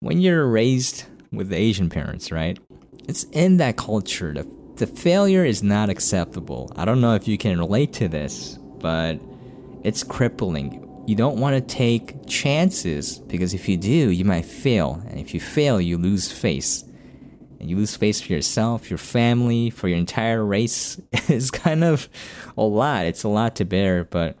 when 0.00 0.22
you're 0.22 0.48
raised 0.48 1.04
with 1.32 1.52
Asian 1.52 1.90
parents, 1.90 2.32
right? 2.32 2.58
It's 3.06 3.24
in 3.24 3.58
that 3.58 3.76
culture. 3.76 4.32
The, 4.32 4.46
the 4.76 4.86
failure 4.86 5.44
is 5.44 5.62
not 5.62 5.90
acceptable. 5.90 6.72
I 6.76 6.86
don't 6.86 7.02
know 7.02 7.14
if 7.14 7.28
you 7.28 7.36
can 7.36 7.58
relate 7.58 7.92
to 7.94 8.08
this, 8.08 8.58
but 8.80 9.20
it's 9.84 10.02
crippling. 10.02 10.85
You 11.06 11.14
don't 11.14 11.38
want 11.38 11.54
to 11.54 11.74
take 11.74 12.26
chances 12.26 13.18
because 13.18 13.54
if 13.54 13.68
you 13.68 13.76
do, 13.76 14.10
you 14.10 14.24
might 14.24 14.44
fail. 14.44 15.00
And 15.08 15.20
if 15.20 15.32
you 15.34 15.40
fail, 15.40 15.80
you 15.80 15.98
lose 15.98 16.32
face. 16.32 16.82
And 17.60 17.70
you 17.70 17.76
lose 17.76 17.96
face 17.96 18.20
for 18.20 18.32
yourself, 18.32 18.90
your 18.90 18.98
family, 18.98 19.70
for 19.70 19.86
your 19.86 19.98
entire 19.98 20.44
race. 20.44 21.00
it's 21.12 21.52
kind 21.52 21.84
of 21.84 22.08
a 22.58 22.62
lot. 22.62 23.06
It's 23.06 23.22
a 23.22 23.28
lot 23.28 23.54
to 23.56 23.64
bear, 23.64 24.04
but 24.04 24.36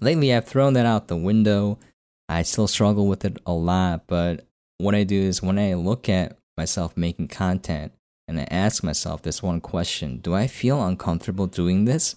lately 0.00 0.34
I've 0.34 0.46
thrown 0.46 0.72
that 0.72 0.84
out 0.84 1.06
the 1.06 1.16
window. 1.16 1.78
I 2.28 2.42
still 2.42 2.66
struggle 2.66 3.06
with 3.06 3.24
it 3.24 3.38
a 3.46 3.52
lot, 3.52 4.08
but 4.08 4.46
what 4.78 4.96
I 4.96 5.04
do 5.04 5.20
is 5.20 5.42
when 5.42 5.60
I 5.60 5.74
look 5.74 6.08
at 6.08 6.38
myself 6.58 6.96
making 6.96 7.28
content 7.28 7.92
and 8.26 8.40
I 8.40 8.48
ask 8.50 8.82
myself 8.82 9.22
this 9.22 9.42
one 9.42 9.60
question 9.60 10.18
Do 10.18 10.34
I 10.34 10.48
feel 10.48 10.84
uncomfortable 10.84 11.46
doing 11.46 11.84
this? 11.84 12.16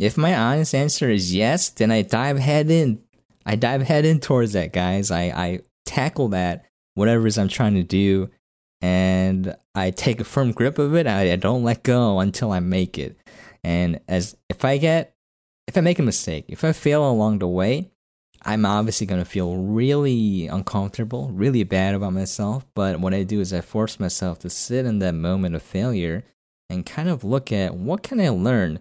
If 0.00 0.16
my 0.16 0.34
honest 0.34 0.74
answer 0.74 1.10
is 1.10 1.34
yes, 1.34 1.68
then 1.68 1.90
I 1.90 2.00
dive 2.00 2.38
head 2.38 2.70
in. 2.70 3.02
I 3.44 3.56
dive 3.56 3.82
head 3.82 4.06
in 4.06 4.18
towards 4.18 4.54
that, 4.54 4.72
guys. 4.72 5.10
I, 5.10 5.24
I 5.24 5.60
tackle 5.84 6.28
that, 6.28 6.64
whatever 6.94 7.26
it 7.26 7.28
is 7.28 7.38
I'm 7.38 7.48
trying 7.48 7.74
to 7.74 7.82
do, 7.82 8.30
and 8.80 9.54
I 9.74 9.90
take 9.90 10.20
a 10.20 10.24
firm 10.24 10.52
grip 10.52 10.78
of 10.78 10.94
it. 10.94 11.06
I, 11.06 11.32
I 11.32 11.36
don't 11.36 11.64
let 11.64 11.82
go 11.82 12.18
until 12.20 12.50
I 12.50 12.60
make 12.60 12.98
it. 12.98 13.18
And 13.62 14.00
as 14.08 14.36
if 14.48 14.64
I 14.64 14.78
get, 14.78 15.14
if 15.68 15.76
I 15.76 15.82
make 15.82 15.98
a 15.98 16.02
mistake, 16.02 16.46
if 16.48 16.64
I 16.64 16.72
fail 16.72 17.08
along 17.08 17.40
the 17.40 17.48
way, 17.48 17.90
I'm 18.42 18.64
obviously 18.64 19.06
going 19.06 19.20
to 19.20 19.28
feel 19.28 19.56
really 19.56 20.46
uncomfortable, 20.46 21.30
really 21.30 21.62
bad 21.62 21.94
about 21.94 22.14
myself. 22.14 22.64
But 22.74 23.00
what 23.00 23.12
I 23.12 23.22
do 23.22 23.40
is 23.40 23.52
I 23.52 23.60
force 23.60 24.00
myself 24.00 24.38
to 24.40 24.50
sit 24.50 24.86
in 24.86 24.98
that 25.00 25.14
moment 25.14 25.54
of 25.54 25.62
failure 25.62 26.24
and 26.70 26.86
kind 26.86 27.10
of 27.10 27.22
look 27.22 27.52
at 27.52 27.74
what 27.74 28.02
can 28.02 28.18
I 28.18 28.30
learn? 28.30 28.80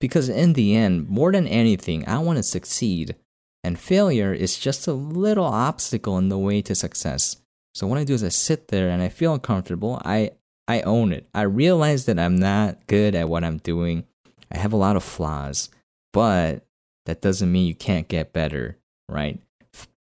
Because 0.00 0.28
in 0.28 0.54
the 0.54 0.74
end, 0.74 1.08
more 1.08 1.32
than 1.32 1.46
anything, 1.46 2.08
I 2.08 2.18
want 2.18 2.38
to 2.38 2.42
succeed. 2.42 3.16
And 3.62 3.78
failure 3.78 4.32
is 4.32 4.58
just 4.58 4.86
a 4.86 4.92
little 4.92 5.44
obstacle 5.44 6.16
in 6.16 6.30
the 6.30 6.38
way 6.38 6.62
to 6.62 6.74
success. 6.74 7.36
So 7.74 7.86
what 7.86 7.98
I 7.98 8.04
do 8.04 8.14
is 8.14 8.24
I 8.24 8.30
sit 8.30 8.68
there 8.68 8.88
and 8.88 9.02
I 9.02 9.08
feel 9.08 9.34
uncomfortable. 9.34 10.00
I 10.04 10.32
I 10.66 10.82
own 10.82 11.12
it. 11.12 11.26
I 11.34 11.42
realize 11.42 12.06
that 12.06 12.18
I'm 12.18 12.36
not 12.36 12.86
good 12.86 13.14
at 13.14 13.28
what 13.28 13.42
I'm 13.42 13.58
doing. 13.58 14.04
I 14.52 14.58
have 14.58 14.72
a 14.72 14.76
lot 14.76 14.96
of 14.96 15.02
flaws, 15.02 15.68
but 16.12 16.64
that 17.06 17.20
doesn't 17.20 17.50
mean 17.50 17.66
you 17.66 17.74
can't 17.74 18.06
get 18.06 18.32
better, 18.32 18.78
right? 19.08 19.40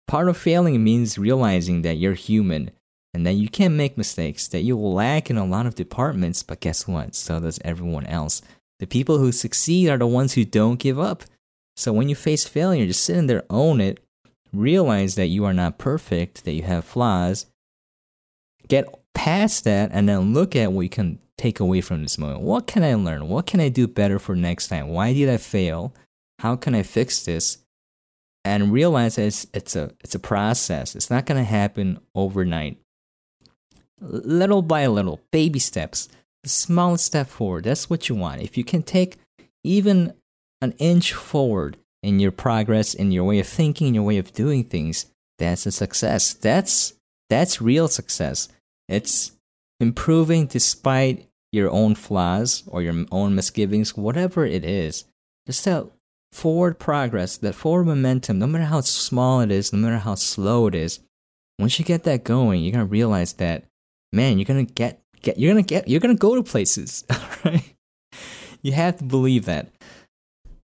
Part 0.08 0.30
of 0.30 0.38
failing 0.38 0.84
means 0.84 1.18
realizing 1.18 1.82
that 1.82 1.98
you're 1.98 2.14
human 2.14 2.72
and 3.16 3.26
that 3.26 3.34
you 3.34 3.50
can 3.50 3.78
make 3.78 3.98
mistakes, 3.98 4.48
that 4.50 4.62
you 4.62 4.78
will 4.78 4.94
lack 4.94 5.30
in 5.32 5.38
a 5.38 5.46
lot 5.46 5.66
of 5.66 5.76
departments, 5.76 6.44
but 6.44 6.60
guess 6.60 6.88
what? 6.88 7.16
So 7.16 7.40
does 7.40 7.60
everyone 7.66 8.06
else. 8.06 8.44
The 8.80 8.88
people 8.88 9.18
who 9.18 9.32
succeed 9.32 9.90
are 9.90 9.98
the 9.98 10.08
ones 10.08 10.34
who 10.34 10.46
don't 10.46 10.80
give 10.80 11.00
up. 11.00 11.24
So 11.76 11.94
when 11.94 12.10
you 12.10 12.16
face 12.16 12.46
failure, 12.46 12.86
just 12.86 13.04
sit 13.04 13.18
in 13.18 13.28
there, 13.28 13.44
own 13.50 13.82
it, 13.82 14.00
realize 14.52 15.16
that 15.16 15.28
you 15.28 15.46
are 15.46 15.54
not 15.54 15.78
perfect, 15.78 16.46
that 16.46 16.54
you 16.54 16.64
have 16.64 16.86
flaws, 16.86 17.46
get 18.68 18.88
past 19.14 19.64
that, 19.66 19.92
and 19.94 20.08
then 20.10 20.34
look 20.34 20.56
at 20.56 20.72
what 20.72 20.82
you 20.82 20.90
can 20.90 21.20
take 21.38 21.60
away 21.60 21.82
from 21.82 22.02
this 22.02 22.18
moment. 22.18 22.42
What 22.42 22.68
can 22.68 22.84
I 22.84 22.96
learn? 22.96 23.30
What 23.30 23.46
can 23.46 23.60
I 23.60 23.70
do 23.70 23.88
better 23.88 24.20
for 24.20 24.36
next 24.36 24.68
time? 24.68 24.90
Why 24.90 25.14
did 25.14 25.30
I 25.30 25.38
fail? 25.38 25.94
how 26.40 26.56
can 26.56 26.74
I 26.74 26.84
fix 26.84 27.24
this? 27.24 27.60
And 28.46 28.72
realize 28.72 29.18
that 29.18 29.24
it's, 29.24 29.46
it's 29.54 29.76
a 29.76 29.92
it's 30.00 30.16
a 30.16 30.20
process. 30.20 30.96
It's 30.96 31.10
not 31.10 31.26
gonna 31.26 31.44
happen 31.44 32.00
overnight. 32.16 32.80
Little 34.00 34.62
by 34.62 34.88
little, 34.88 35.20
baby 35.32 35.60
steps, 35.60 36.08
the 36.44 36.50
smallest 36.50 37.06
step 37.06 37.28
forward. 37.28 37.66
That's 37.66 37.90
what 37.90 38.10
you 38.10 38.16
want. 38.16 38.42
If 38.42 38.58
you 38.58 38.64
can 38.64 38.84
take 38.84 39.18
even 39.64 40.14
an 40.62 40.74
inch 40.78 41.14
forward 41.14 41.78
in 42.02 42.20
your 42.20 42.32
progress, 42.32 42.94
in 42.94 43.12
your 43.12 43.26
way 43.26 43.40
of 43.40 43.48
thinking, 43.48 43.88
in 43.88 43.94
your 43.94 44.04
way 44.04 44.18
of 44.18 44.34
doing 44.34 44.64
things, 44.64 45.06
that's 45.38 45.66
a 45.66 45.72
success. 45.72 46.34
That's 46.34 46.94
that's 47.30 47.62
real 47.62 47.88
success. 47.88 48.50
It's 48.88 49.32
improving 49.80 50.48
despite 50.48 51.28
your 51.52 51.70
own 51.72 51.96
flaws 51.96 52.64
or 52.68 52.82
your 52.82 53.06
own 53.12 53.36
misgivings, 53.36 53.96
whatever 53.96 54.46
it 54.46 54.64
is. 54.64 55.06
Just 55.48 55.66
that 55.66 55.88
forward 56.32 56.80
progress, 56.80 57.38
that 57.38 57.56
forward 57.56 57.86
momentum, 57.86 58.40
no 58.40 58.48
matter 58.48 58.66
how 58.66 58.82
small 58.82 59.42
it 59.42 59.52
is, 59.52 59.74
no 59.74 59.80
matter 59.80 59.98
how 59.98 60.16
slow 60.16 60.68
it 60.68 60.76
is, 60.76 61.00
once 61.58 61.80
you 61.80 61.86
get 61.86 62.04
that 62.04 62.24
going, 62.24 62.62
you're 62.62 62.72
gonna 62.72 62.86
realize 62.86 63.34
that, 63.34 63.66
man, 64.12 64.38
you're 64.38 64.46
gonna 64.46 64.64
get 64.64 65.02
get 65.22 65.38
you're 65.38 65.52
gonna 65.52 65.64
get 65.64 65.88
you're 65.88 66.00
gonna 66.00 66.16
go 66.16 66.36
to 66.36 66.44
places, 66.44 67.04
right? 67.46 67.76
You 68.62 68.74
have 68.74 68.98
to 68.98 69.04
believe 69.04 69.46
that. 69.46 69.70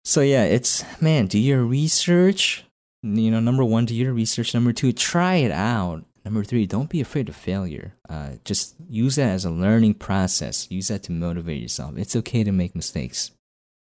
So 0.04 0.20
yeah, 0.20 0.44
it's 0.44 0.84
man, 1.00 1.26
do 1.26 1.38
your 1.38 1.64
research. 1.64 2.64
You 3.02 3.30
know, 3.30 3.40
number 3.40 3.64
one, 3.64 3.86
do 3.86 3.94
your 3.94 4.12
research. 4.12 4.54
Number 4.54 4.72
two, 4.72 4.92
try 4.92 5.36
it 5.36 5.50
out. 5.50 6.04
Number 6.24 6.44
three, 6.44 6.66
don't 6.66 6.88
be 6.88 7.00
afraid 7.00 7.28
of 7.28 7.34
failure. 7.34 7.94
Uh, 8.08 8.32
just 8.44 8.76
use 8.88 9.16
that 9.16 9.30
as 9.30 9.44
a 9.44 9.50
learning 9.50 9.94
process. 9.94 10.70
Use 10.70 10.88
that 10.88 11.02
to 11.04 11.12
motivate 11.12 11.60
yourself. 11.60 11.96
It's 11.96 12.14
okay 12.14 12.44
to 12.44 12.52
make 12.52 12.76
mistakes. 12.76 13.32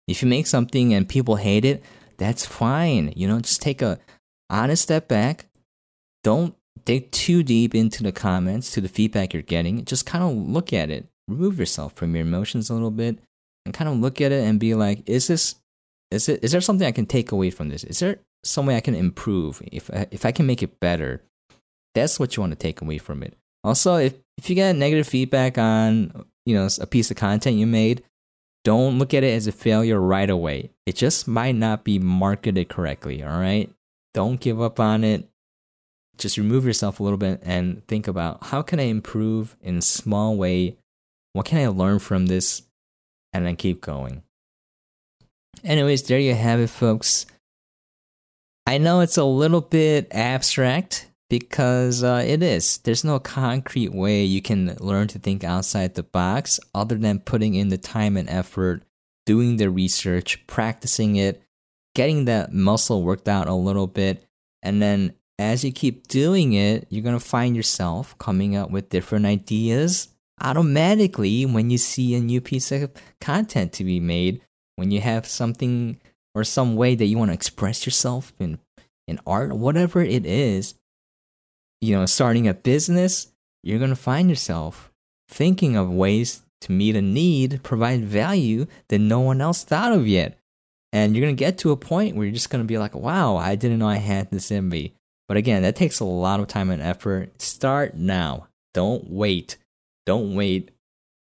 If 0.07 0.22
you 0.22 0.28
make 0.28 0.46
something 0.46 0.94
and 0.94 1.09
people 1.09 1.37
hate 1.37 1.64
it, 1.64 1.83
that's 2.18 2.46
fine. 2.46 3.12
You 3.16 3.26
know, 3.26 3.40
just 3.40 3.61
take 3.61 3.83
a 3.83 3.98
honest 4.48 4.83
step 4.85 5.09
back. 5.09 5.46
Don't 6.22 6.55
dig 6.85 7.11
too 7.11 7.42
deep 7.42 7.75
into 7.75 8.03
the 8.03 8.12
comments, 8.12 8.71
to 8.73 8.81
the 8.81 8.88
feedback 8.88 9.33
you're 9.33 9.42
getting. 9.42 9.85
Just 9.85 10.07
kind 10.07 10.25
of 10.25 10.37
look 10.37 10.73
at 10.73 10.90
it. 10.90 11.07
Remove 11.29 11.59
yourself 11.59 11.95
from 11.95 12.14
your 12.14 12.25
emotions 12.25 12.68
a 12.68 12.75
little 12.75 12.90
bit 12.90 13.18
and 13.64 13.75
kind 13.75 13.88
of 13.88 13.99
look 13.99 14.21
at 14.21 14.33
it 14.33 14.45
and 14.45 14.59
be 14.59 14.75
like, 14.75 15.09
is 15.09 15.27
this 15.27 15.57
is 16.11 16.29
it 16.29 16.42
is 16.42 16.53
there 16.53 16.61
something 16.61 16.87
I 16.87 16.92
can 16.92 17.07
take 17.07 17.33
away 17.33 17.51
from 17.51 17.68
this? 17.68 17.85
Is 17.85 18.01
there 18.01 18.18
some 18.45 18.66
way 18.66 18.77
I 18.77 18.81
can 18.81 18.95
improve? 18.95 19.62
If 19.71 19.90
I, 19.90 20.07
if 20.11 20.27
I 20.27 20.33
can 20.33 20.47
make 20.47 20.62
it 20.62 20.81
better, 20.81 21.23
that's 21.95 22.18
what 22.18 22.37
you 22.37 22.42
want 22.42 22.53
to 22.53 22.59
take 22.59 22.81
away 22.81 22.99
from 22.99 23.23
it. 23.23 23.37
Also, 23.64 23.97
if 23.97 24.14
if 24.37 24.51
you 24.51 24.57
get 24.57 24.77
negative 24.77 25.07
feedback 25.07 25.59
on 25.59 26.25
you 26.45 26.55
know 26.55 26.68
a 26.81 26.87
piece 26.87 27.11
of 27.11 27.16
content 27.16 27.57
you 27.57 27.66
made, 27.66 28.03
don't 28.64 28.99
look 28.99 29.14
at 29.14 29.25
it 29.25 29.35
as 29.35 29.47
a 29.47 29.53
failure 29.53 30.01
right 30.01 30.31
away. 30.31 30.71
It 30.87 30.97
just 30.97 31.27
might 31.27 31.55
not 31.55 31.85
be 31.85 31.99
marketed 31.99 32.68
correctly, 32.68 33.23
all 33.23 33.38
right? 33.38 33.71
Don't 34.14 34.40
give 34.40 34.61
up 34.61 34.79
on 34.79 35.05
it. 35.05 35.29
Just 36.18 36.37
remove 36.37 36.64
yourself 36.64 37.01
a 37.01 37.03
little 37.03 37.18
bit 37.18 37.40
and 37.42 37.87
think 37.88 38.07
about 38.07 38.44
how 38.44 38.62
can 38.62 38.79
I 38.79 38.85
improve 38.85 39.57
in 39.61 39.79
a 39.79 39.83
small 39.83 40.37
way? 40.37 40.77
What 41.33 41.46
can 41.46 41.59
I 41.59 41.68
learn 41.68 41.98
from 41.98 42.27
this? 42.27 42.62
And 43.33 43.46
then 43.46 43.57
keep 43.57 43.81
going. 43.81 44.22
Anyways, 45.64 46.03
there 46.03 46.18
you 46.18 46.35
have 46.35 46.61
it, 46.61 46.68
folks. 46.68 47.27
I 48.66 48.79
know 48.79 49.01
it's 49.01 49.16
a 49.16 49.25
little 49.25 49.62
bit 49.62 50.09
abstract, 50.12 51.09
because 51.33 52.05
uh, 52.05 52.22
it 52.27 52.42
is. 52.42 52.77
There's 52.85 53.05
no 53.05 53.18
concrete 53.18 53.94
way 53.94 54.22
you 54.22 54.42
can 54.42 54.77
learn 54.81 55.09
to 55.09 55.18
think 55.18 55.44
outside 55.44 55.94
the 55.94 56.03
box 56.03 56.61
other 56.75 56.96
than 56.96 57.20
putting 57.20 57.55
in 57.55 57.70
the 57.70 57.79
time 57.79 58.18
and 58.18 58.29
effort, 58.29 58.83
doing 59.25 59.57
the 59.57 59.70
research, 59.70 60.46
practicing 60.46 61.16
it, 61.16 61.40
getting 61.94 62.27
that 62.27 62.53
muscle 62.53 63.03
worked 63.03 63.29
out 63.29 63.48
a 63.48 63.55
little 63.55 63.87
bit. 63.87 64.27
And 64.62 64.83
then 64.83 65.14
as 65.42 65.64
you 65.64 65.72
keep 65.72 66.07
doing 66.09 66.52
it, 66.52 66.87
you're 66.88 67.02
going 67.02 67.18
to 67.18 67.24
find 67.24 67.57
yourself 67.57 68.16
coming 68.18 68.57
up 68.57 68.70
with 68.70 68.88
different 68.88 69.26
ideas 69.26 70.09
automatically 70.40 71.44
when 71.44 71.70
you 71.70 71.78
see 71.78 72.14
a 72.14 72.20
new 72.20 72.40
piece 72.40 72.70
of 72.72 72.90
content 73.20 73.72
to 73.74 73.85
be 73.85 74.00
made, 74.00 74.40
when 74.76 74.90
you 74.90 75.00
have 75.00 75.26
something 75.26 76.00
or 76.35 76.44
some 76.44 76.76
way 76.76 76.94
that 76.94 77.07
you 77.07 77.18
want 77.18 77.31
to 77.31 77.35
express 77.35 77.85
yourself 77.85 78.33
in 78.38 78.59
in 79.09 79.18
art, 79.26 79.52
whatever 79.52 80.00
it 80.00 80.24
is, 80.24 80.74
you 81.81 81.94
know, 81.94 82.07
starting 82.07 82.46
a 82.46 82.55
business, 82.55 83.33
you're 83.64 83.81
going 83.81 83.90
to 83.90 83.96
find 83.96 84.31
yourself 84.31 84.92
thinking 85.28 85.76
of 85.76 85.90
ways 85.90 86.42
to 86.61 86.70
meet 86.70 86.94
a 86.94 87.02
need, 87.02 87.64
provide 87.64 88.05
value 88.05 88.66
that 88.88 89.00
no 89.00 89.18
one 89.18 89.40
else 89.40 89.64
thought 89.64 89.92
of 89.92 90.07
yet. 90.07 90.38
And 90.92 91.16
you're 91.16 91.24
going 91.24 91.35
to 91.35 91.44
get 91.44 91.59
to 91.59 91.72
a 91.72 91.76
point 91.76 92.14
where 92.14 92.26
you're 92.26 92.35
just 92.35 92.50
going 92.50 92.62
to 92.62 92.68
be 92.68 92.78
like, 92.78 92.94
wow, 92.94 93.37
I 93.37 93.57
didn't 93.57 93.81
know 93.81 93.88
I 93.88 93.96
had 93.96 94.31
this 94.31 94.52
in 94.52 94.68
me. 94.68 94.94
But 95.28 95.37
again, 95.37 95.62
that 95.62 95.76
takes 95.76 96.00
a 96.00 96.04
lot 96.04 96.40
of 96.40 96.48
time 96.48 96.70
and 96.70 96.82
effort. 96.82 97.40
Start 97.40 97.94
now. 97.94 98.48
Don't 98.74 99.11
wait. 99.11 99.56
Don't 100.06 100.35
wait. 100.35 100.70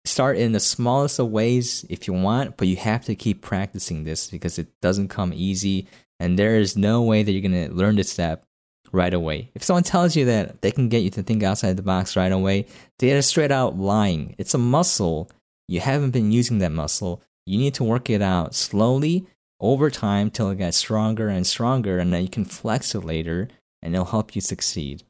Start 0.05 0.37
in 0.37 0.53
the 0.53 0.61
smallest 0.61 1.19
of 1.19 1.31
ways 1.31 1.85
if 1.89 2.07
you 2.07 2.15
want, 2.15 2.57
but 2.57 2.69
you 2.69 2.77
have 2.77 3.05
to 3.07 3.15
keep 3.15 3.43
practicing 3.43 4.05
this 4.05 4.31
because 4.31 4.59
it 4.59 4.69
doesn't 4.81 5.09
come 5.09 5.33
easy. 5.35 5.87
And 6.21 6.39
there 6.39 6.57
is 6.57 6.77
no 6.77 7.03
way 7.03 7.23
that 7.23 7.31
you're 7.33 7.49
going 7.49 7.69
to 7.69 7.75
learn 7.75 7.97
this 7.97 8.11
step 8.11 8.45
right 8.93 9.13
away. 9.13 9.51
If 9.55 9.63
someone 9.63 9.83
tells 9.83 10.17
you 10.17 10.25
that 10.27 10.63
they 10.63 10.71
can 10.71 10.89
get 10.89 11.03
you 11.03 11.11
to 11.11 11.23
think 11.23 11.43
outside 11.43 11.77
the 11.77 11.83
box 11.83 12.17
right 12.17 12.33
away, 12.33 12.67
they 12.99 13.13
are 13.13 13.23
straight 13.23 13.53
out 13.53 13.79
lying. 13.79 14.35
It's 14.39 14.55
a 14.55 14.59
muscle. 14.59 15.31
You 15.67 15.81
haven't 15.81 16.13
been 16.13 16.33
using 16.33 16.59
that 16.59 16.73
muscle. 16.73 17.23
You 17.47 17.59
need 17.59 17.75
to 17.75 17.85
work 17.85 18.11
it 18.11 18.23
out 18.23 18.55
slowly 18.55 19.27
over 19.61 19.91
time 19.91 20.31
till 20.31 20.51
it 20.51 20.59
gets 20.59 20.77
stronger 20.77 21.29
and 21.29 21.47
stronger, 21.47 21.99
and 21.99 22.13
then 22.13 22.23
you 22.23 22.29
can 22.29 22.45
flex 22.45 22.95
it 22.95 23.01
later, 23.01 23.49
and 23.83 23.95
it'll 23.95 24.07
help 24.07 24.35
you 24.35 24.41
succeed. 24.41 25.05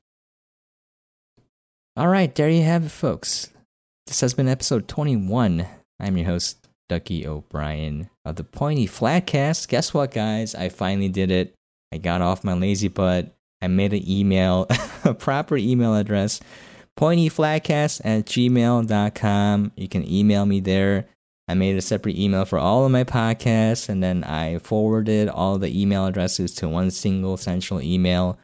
All 1.96 2.08
right, 2.08 2.34
there 2.34 2.48
you 2.48 2.62
have 2.62 2.86
it, 2.86 2.90
folks. 2.90 3.50
This 4.06 4.20
has 4.20 4.34
been 4.34 4.48
episode 4.48 4.88
21. 4.88 5.66
I'm 6.00 6.16
your 6.16 6.26
host, 6.26 6.68
Ducky 6.88 7.26
O'Brien 7.26 8.08
of 8.24 8.36
the 8.36 8.44
Pointy 8.44 8.86
Flatcast. 8.86 9.68
Guess 9.68 9.92
what, 9.92 10.12
guys? 10.12 10.54
I 10.54 10.68
finally 10.68 11.08
did 11.08 11.30
it. 11.30 11.54
I 11.92 11.98
got 11.98 12.22
off 12.22 12.44
my 12.44 12.54
lazy 12.54 12.88
butt. 12.88 13.34
I 13.60 13.66
made 13.66 13.92
an 13.92 14.08
email, 14.08 14.66
a 15.04 15.14
proper 15.14 15.56
email 15.56 15.94
address, 15.94 16.40
pointyflatcast 16.98 18.02
at 18.04 18.26
gmail.com. 18.26 19.72
You 19.76 19.88
can 19.88 20.08
email 20.08 20.46
me 20.46 20.60
there. 20.60 21.08
I 21.48 21.54
made 21.54 21.76
a 21.76 21.82
separate 21.82 22.18
email 22.18 22.44
for 22.44 22.58
all 22.58 22.84
of 22.84 22.92
my 22.92 23.04
podcasts, 23.04 23.88
and 23.88 24.02
then 24.02 24.22
I 24.22 24.58
forwarded 24.58 25.28
all 25.28 25.58
the 25.58 25.80
email 25.80 26.06
addresses 26.06 26.54
to 26.56 26.68
one 26.68 26.90
single 26.90 27.38
central 27.38 27.80
email. 27.80 28.38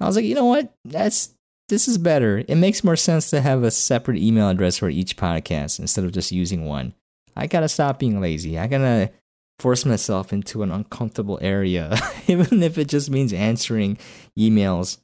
I 0.00 0.06
was 0.06 0.16
like, 0.16 0.24
you 0.24 0.34
know 0.34 0.46
what? 0.46 0.72
That's 0.84 1.34
this 1.68 1.86
is 1.86 1.98
better. 1.98 2.42
It 2.48 2.56
makes 2.56 2.82
more 2.82 2.96
sense 2.96 3.30
to 3.30 3.40
have 3.40 3.62
a 3.62 3.70
separate 3.70 4.18
email 4.18 4.48
address 4.48 4.78
for 4.78 4.88
each 4.88 5.16
podcast 5.16 5.78
instead 5.78 6.04
of 6.04 6.12
just 6.12 6.32
using 6.32 6.64
one. 6.64 6.94
I 7.36 7.46
gotta 7.46 7.68
stop 7.68 7.98
being 7.98 8.20
lazy. 8.20 8.58
I 8.58 8.66
gotta 8.66 9.12
force 9.60 9.84
myself 9.84 10.32
into 10.32 10.62
an 10.62 10.70
uncomfortable 10.70 11.38
area, 11.40 11.96
even 12.26 12.62
if 12.62 12.78
it 12.78 12.88
just 12.88 13.10
means 13.10 13.32
answering 13.32 13.98
emails 14.38 14.98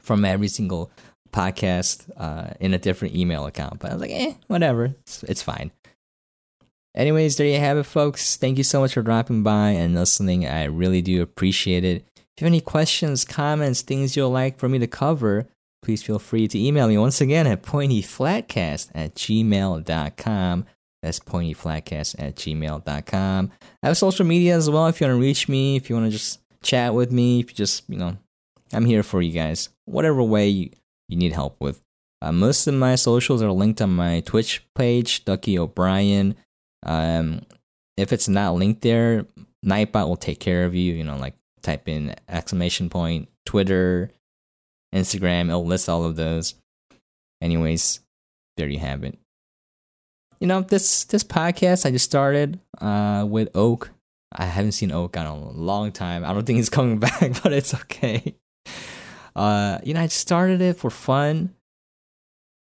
from 0.00 0.24
every 0.24 0.48
single 0.48 0.90
podcast 1.32 2.10
uh, 2.16 2.52
in 2.60 2.74
a 2.74 2.78
different 2.78 3.14
email 3.14 3.46
account. 3.46 3.78
But 3.78 3.90
I 3.90 3.94
was 3.94 4.00
like, 4.02 4.10
eh, 4.10 4.34
whatever, 4.48 4.86
it's, 4.86 5.22
it's 5.24 5.42
fine. 5.42 5.70
Anyways, 6.94 7.36
there 7.36 7.46
you 7.46 7.58
have 7.58 7.78
it, 7.78 7.84
folks. 7.84 8.36
Thank 8.36 8.58
you 8.58 8.64
so 8.64 8.80
much 8.80 8.94
for 8.94 9.02
dropping 9.02 9.44
by 9.44 9.70
and 9.70 9.94
listening. 9.94 10.46
I 10.46 10.64
really 10.64 11.02
do 11.02 11.22
appreciate 11.22 11.84
it. 11.84 12.04
If 12.40 12.44
you 12.44 12.46
have 12.46 12.52
any 12.52 12.62
questions, 12.62 13.26
comments, 13.26 13.82
things 13.82 14.16
you'd 14.16 14.26
like 14.28 14.58
for 14.58 14.66
me 14.66 14.78
to 14.78 14.86
cover, 14.86 15.46
please 15.82 16.02
feel 16.02 16.18
free 16.18 16.48
to 16.48 16.58
email 16.58 16.88
me 16.88 16.96
once 16.96 17.20
again 17.20 17.46
at 17.46 17.62
pointyflatcast 17.62 18.92
at 18.94 19.14
gmail.com. 19.14 20.64
That's 21.02 21.20
pointyflatcast 21.20 22.14
at 22.18 22.36
gmail.com. 22.36 23.50
I 23.82 23.86
have 23.86 23.98
social 23.98 24.24
media 24.24 24.56
as 24.56 24.70
well 24.70 24.86
if 24.86 25.02
you 25.02 25.06
want 25.06 25.18
to 25.18 25.20
reach 25.20 25.50
me, 25.50 25.76
if 25.76 25.90
you 25.90 25.96
want 25.96 26.06
to 26.06 26.12
just 26.12 26.40
chat 26.62 26.94
with 26.94 27.12
me, 27.12 27.40
if 27.40 27.50
you 27.50 27.56
just, 27.56 27.84
you 27.90 27.98
know, 27.98 28.16
I'm 28.72 28.86
here 28.86 29.02
for 29.02 29.20
you 29.20 29.32
guys. 29.32 29.68
Whatever 29.84 30.22
way 30.22 30.48
you, 30.48 30.70
you 31.10 31.18
need 31.18 31.34
help 31.34 31.60
with. 31.60 31.82
Uh, 32.22 32.32
most 32.32 32.66
of 32.66 32.72
my 32.72 32.94
socials 32.94 33.42
are 33.42 33.52
linked 33.52 33.82
on 33.82 33.90
my 33.90 34.20
Twitch 34.20 34.64
page, 34.74 35.26
Ducky 35.26 35.58
O'Brien. 35.58 36.36
Um, 36.86 37.42
if 37.98 38.14
it's 38.14 38.30
not 38.30 38.54
linked 38.54 38.80
there, 38.80 39.26
Nightbot 39.62 40.08
will 40.08 40.16
take 40.16 40.40
care 40.40 40.64
of 40.64 40.74
you. 40.74 40.94
You 40.94 41.04
know, 41.04 41.18
like 41.18 41.34
type 41.62 41.88
in 41.88 42.14
exclamation 42.28 42.88
point, 42.88 43.28
Twitter, 43.46 44.10
Instagram, 44.94 45.48
it'll 45.48 45.66
list 45.66 45.88
all 45.88 46.04
of 46.04 46.16
those. 46.16 46.54
Anyways, 47.42 48.00
there 48.56 48.68
you 48.68 48.78
have 48.78 49.04
it 49.04 49.18
you 50.40 50.46
know 50.46 50.62
this 50.62 51.04
this 51.04 51.22
podcast 51.22 51.86
I 51.86 51.90
just 51.90 52.06
started 52.06 52.58
uh, 52.80 53.26
with 53.28 53.50
Oak. 53.54 53.90
I 54.32 54.46
haven't 54.46 54.72
seen 54.72 54.90
Oak 54.90 55.16
in 55.16 55.22
a 55.22 55.36
long 55.36 55.92
time. 55.92 56.24
I 56.24 56.32
don't 56.32 56.44
think 56.44 56.56
he's 56.56 56.70
coming 56.70 56.98
back, 56.98 57.42
but 57.42 57.52
it's 57.52 57.74
okay. 57.74 58.34
Uh, 59.36 59.78
you 59.84 59.94
know, 59.94 60.00
I 60.00 60.06
started 60.06 60.60
it 60.60 60.78
for 60.78 60.90
fun, 60.90 61.54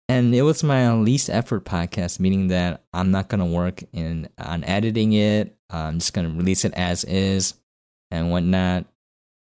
and 0.08 0.34
it 0.34 0.42
was 0.42 0.62
my 0.62 0.92
least 0.94 1.28
effort 1.28 1.64
podcast, 1.64 2.20
meaning 2.20 2.48
that 2.48 2.84
I'm 2.92 3.10
not 3.10 3.28
gonna 3.28 3.46
work 3.46 3.82
in 3.92 4.28
on 4.38 4.62
editing 4.64 5.12
it. 5.12 5.56
I'm 5.68 5.98
just 5.98 6.14
gonna 6.14 6.30
release 6.30 6.64
it 6.64 6.74
as 6.74 7.04
is 7.04 7.54
and 8.14 8.30
whatnot, 8.30 8.86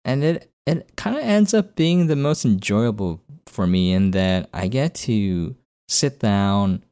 and 0.04 0.22
it 0.22 0.50
it 0.66 0.96
kind 0.96 1.16
of 1.16 1.22
ends 1.22 1.52
up 1.54 1.74
being 1.74 2.06
the 2.06 2.16
most 2.16 2.44
enjoyable 2.44 3.20
for 3.46 3.66
me 3.66 3.92
in 3.92 4.12
that 4.12 4.48
I 4.52 4.68
get 4.68 4.94
to 5.06 5.56
sit 5.88 6.20
down 6.20 6.84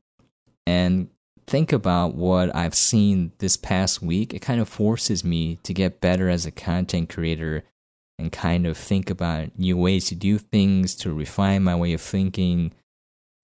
and 0.67 1.09
think 1.47 1.73
about 1.73 2.15
what 2.15 2.55
I've 2.55 2.75
seen 2.75 3.33
this 3.39 3.57
past 3.57 4.03
week, 4.03 4.35
it 4.35 4.41
kind 4.41 4.61
of 4.61 4.69
forces 4.69 5.25
me 5.25 5.57
to 5.63 5.73
get 5.73 6.01
better 6.01 6.29
as 6.29 6.45
a 6.45 6.51
content 6.51 7.09
creator 7.09 7.65
and 8.19 8.33
kind 8.33 8.67
of 8.67 8.77
think 8.77 9.09
about 9.09 9.59
new 9.59 9.77
ways 9.77 10.07
to 10.07 10.15
do 10.15 10.39
things, 10.39 10.95
to 10.97 11.13
refine 11.13 11.63
my 11.63 11.77
way 11.77 11.93
of 11.93 12.01
thinking, 12.01 12.73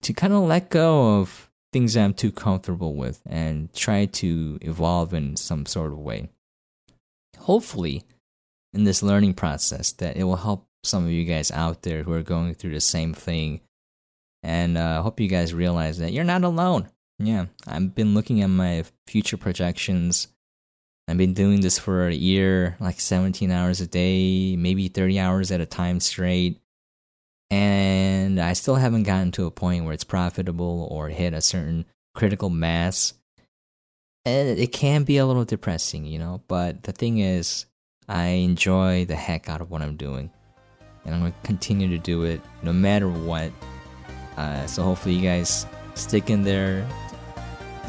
to 0.01 0.13
kind 0.13 0.33
of 0.33 0.43
let 0.43 0.69
go 0.69 1.19
of 1.19 1.49
things 1.73 1.97
I'm 1.97 2.13
too 2.13 2.31
comfortable 2.31 2.95
with 2.95 3.21
and 3.25 3.73
try 3.73 4.05
to 4.05 4.59
evolve 4.61 5.13
in 5.13 5.35
some 5.35 5.65
sort 5.65 5.91
of 5.91 5.97
way. 5.97 6.29
Hopefully, 7.39 8.03
in 8.75 8.83
this 8.83 9.01
learning 9.01 9.33
process, 9.33 9.91
that 9.93 10.17
it 10.17 10.23
will 10.25 10.35
help 10.35 10.67
some 10.83 11.05
of 11.05 11.11
you 11.11 11.25
guys 11.25 11.49
out 11.49 11.81
there 11.81 12.03
who 12.03 12.13
are 12.13 12.21
going 12.21 12.53
through 12.53 12.73
the 12.73 12.81
same 12.81 13.13
thing. 13.13 13.61
And 14.43 14.77
I 14.77 14.97
uh, 14.97 15.01
hope 15.01 15.19
you 15.19 15.27
guys 15.27 15.53
realize 15.53 15.97
that 15.97 16.11
you're 16.11 16.23
not 16.23 16.43
alone 16.43 16.89
yeah, 17.19 17.45
I've 17.67 17.95
been 17.95 18.13
looking 18.13 18.41
at 18.41 18.47
my 18.47 18.83
future 19.07 19.37
projections. 19.37 20.27
I've 21.07 21.17
been 21.17 21.33
doing 21.33 21.61
this 21.61 21.79
for 21.79 22.07
a 22.07 22.13
year, 22.13 22.75
like 22.79 22.99
17 22.99 23.51
hours 23.51 23.79
a 23.79 23.87
day, 23.87 24.55
maybe 24.55 24.87
30 24.87 25.19
hours 25.19 25.51
at 25.51 25.61
a 25.61 25.65
time 25.65 25.99
straight. 25.99 26.59
And 27.51 28.39
I 28.41 28.53
still 28.53 28.75
haven't 28.75 29.03
gotten 29.03 29.31
to 29.33 29.45
a 29.45 29.51
point 29.51 29.85
where 29.85 29.93
it's 29.93 30.03
profitable 30.03 30.87
or 30.91 31.09
hit 31.09 31.33
a 31.33 31.41
certain 31.41 31.85
critical 32.15 32.49
mass. 32.49 33.13
And 34.25 34.57
it 34.57 34.71
can 34.71 35.03
be 35.03 35.17
a 35.17 35.25
little 35.25 35.45
depressing, 35.45 36.05
you 36.05 36.17
know, 36.17 36.41
but 36.47 36.83
the 36.83 36.91
thing 36.91 37.19
is, 37.19 37.67
I 38.07 38.27
enjoy 38.27 39.05
the 39.05 39.15
heck 39.15 39.49
out 39.49 39.61
of 39.61 39.71
what 39.71 39.81
I'm 39.81 39.95
doing. 39.95 40.29
And 41.05 41.13
I'm 41.13 41.21
going 41.21 41.33
to 41.33 41.39
continue 41.43 41.87
to 41.89 41.97
do 41.97 42.23
it 42.23 42.41
no 42.63 42.73
matter 42.73 43.09
what. 43.09 43.51
Uh, 44.37 44.65
so 44.67 44.83
hopefully, 44.83 45.15
you 45.15 45.21
guys 45.21 45.65
stick 45.93 46.29
in 46.29 46.43
there, 46.43 46.87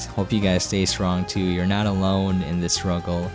Hope 0.05 0.31
you 0.31 0.41
guys 0.41 0.65
stay 0.65 0.85
strong 0.85 1.25
too. 1.25 1.41
You're 1.41 1.65
not 1.65 1.87
alone 1.87 2.43
in 2.43 2.61
this 2.61 2.75
struggle. 2.75 3.31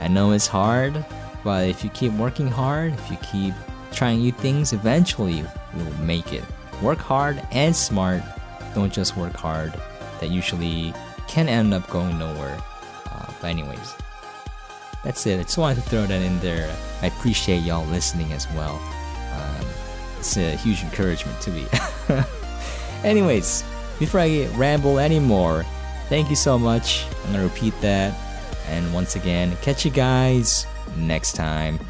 I 0.00 0.08
know 0.08 0.32
it's 0.32 0.46
hard, 0.46 1.04
but 1.42 1.68
if 1.68 1.82
you 1.82 1.90
keep 1.90 2.12
working 2.12 2.48
hard, 2.48 2.92
if 2.92 3.10
you 3.10 3.16
keep 3.18 3.54
trying 3.92 4.18
new 4.18 4.32
things, 4.32 4.74
eventually 4.74 5.44
you'll 5.74 6.00
make 6.02 6.34
it. 6.34 6.44
Work 6.82 6.98
hard 6.98 7.40
and 7.50 7.74
smart. 7.74 8.22
Don't 8.74 8.92
just 8.92 9.16
work 9.16 9.34
hard. 9.34 9.72
That 10.20 10.30
usually 10.30 10.92
can 11.28 11.48
end 11.48 11.72
up 11.72 11.88
going 11.88 12.18
nowhere. 12.18 12.58
Uh, 13.10 13.32
but 13.40 13.48
anyways, 13.48 13.94
that's 15.06 15.26
it. 15.26 15.40
I 15.40 15.44
just 15.44 15.56
wanted 15.56 15.76
to 15.76 15.88
throw 15.88 16.04
that 16.04 16.22
in 16.22 16.38
there. 16.40 16.70
I 17.00 17.06
appreciate 17.06 17.62
y'all 17.62 17.86
listening 17.86 18.32
as 18.32 18.46
well. 18.52 18.74
Um, 19.32 19.66
it's 20.18 20.36
a 20.36 20.56
huge 20.56 20.82
encouragement 20.82 21.40
to 21.40 21.50
me. 21.50 21.66
anyways, 23.04 23.64
before 23.98 24.20
I 24.20 24.46
ramble 24.56 24.98
anymore, 24.98 25.64
Thank 26.08 26.30
you 26.30 26.36
so 26.36 26.56
much. 26.56 27.04
I'm 27.24 27.32
going 27.32 27.48
to 27.48 27.52
repeat 27.52 27.74
that. 27.80 28.14
And 28.68 28.94
once 28.94 29.16
again, 29.16 29.56
catch 29.60 29.84
you 29.84 29.90
guys 29.90 30.66
next 30.96 31.32
time. 31.32 31.80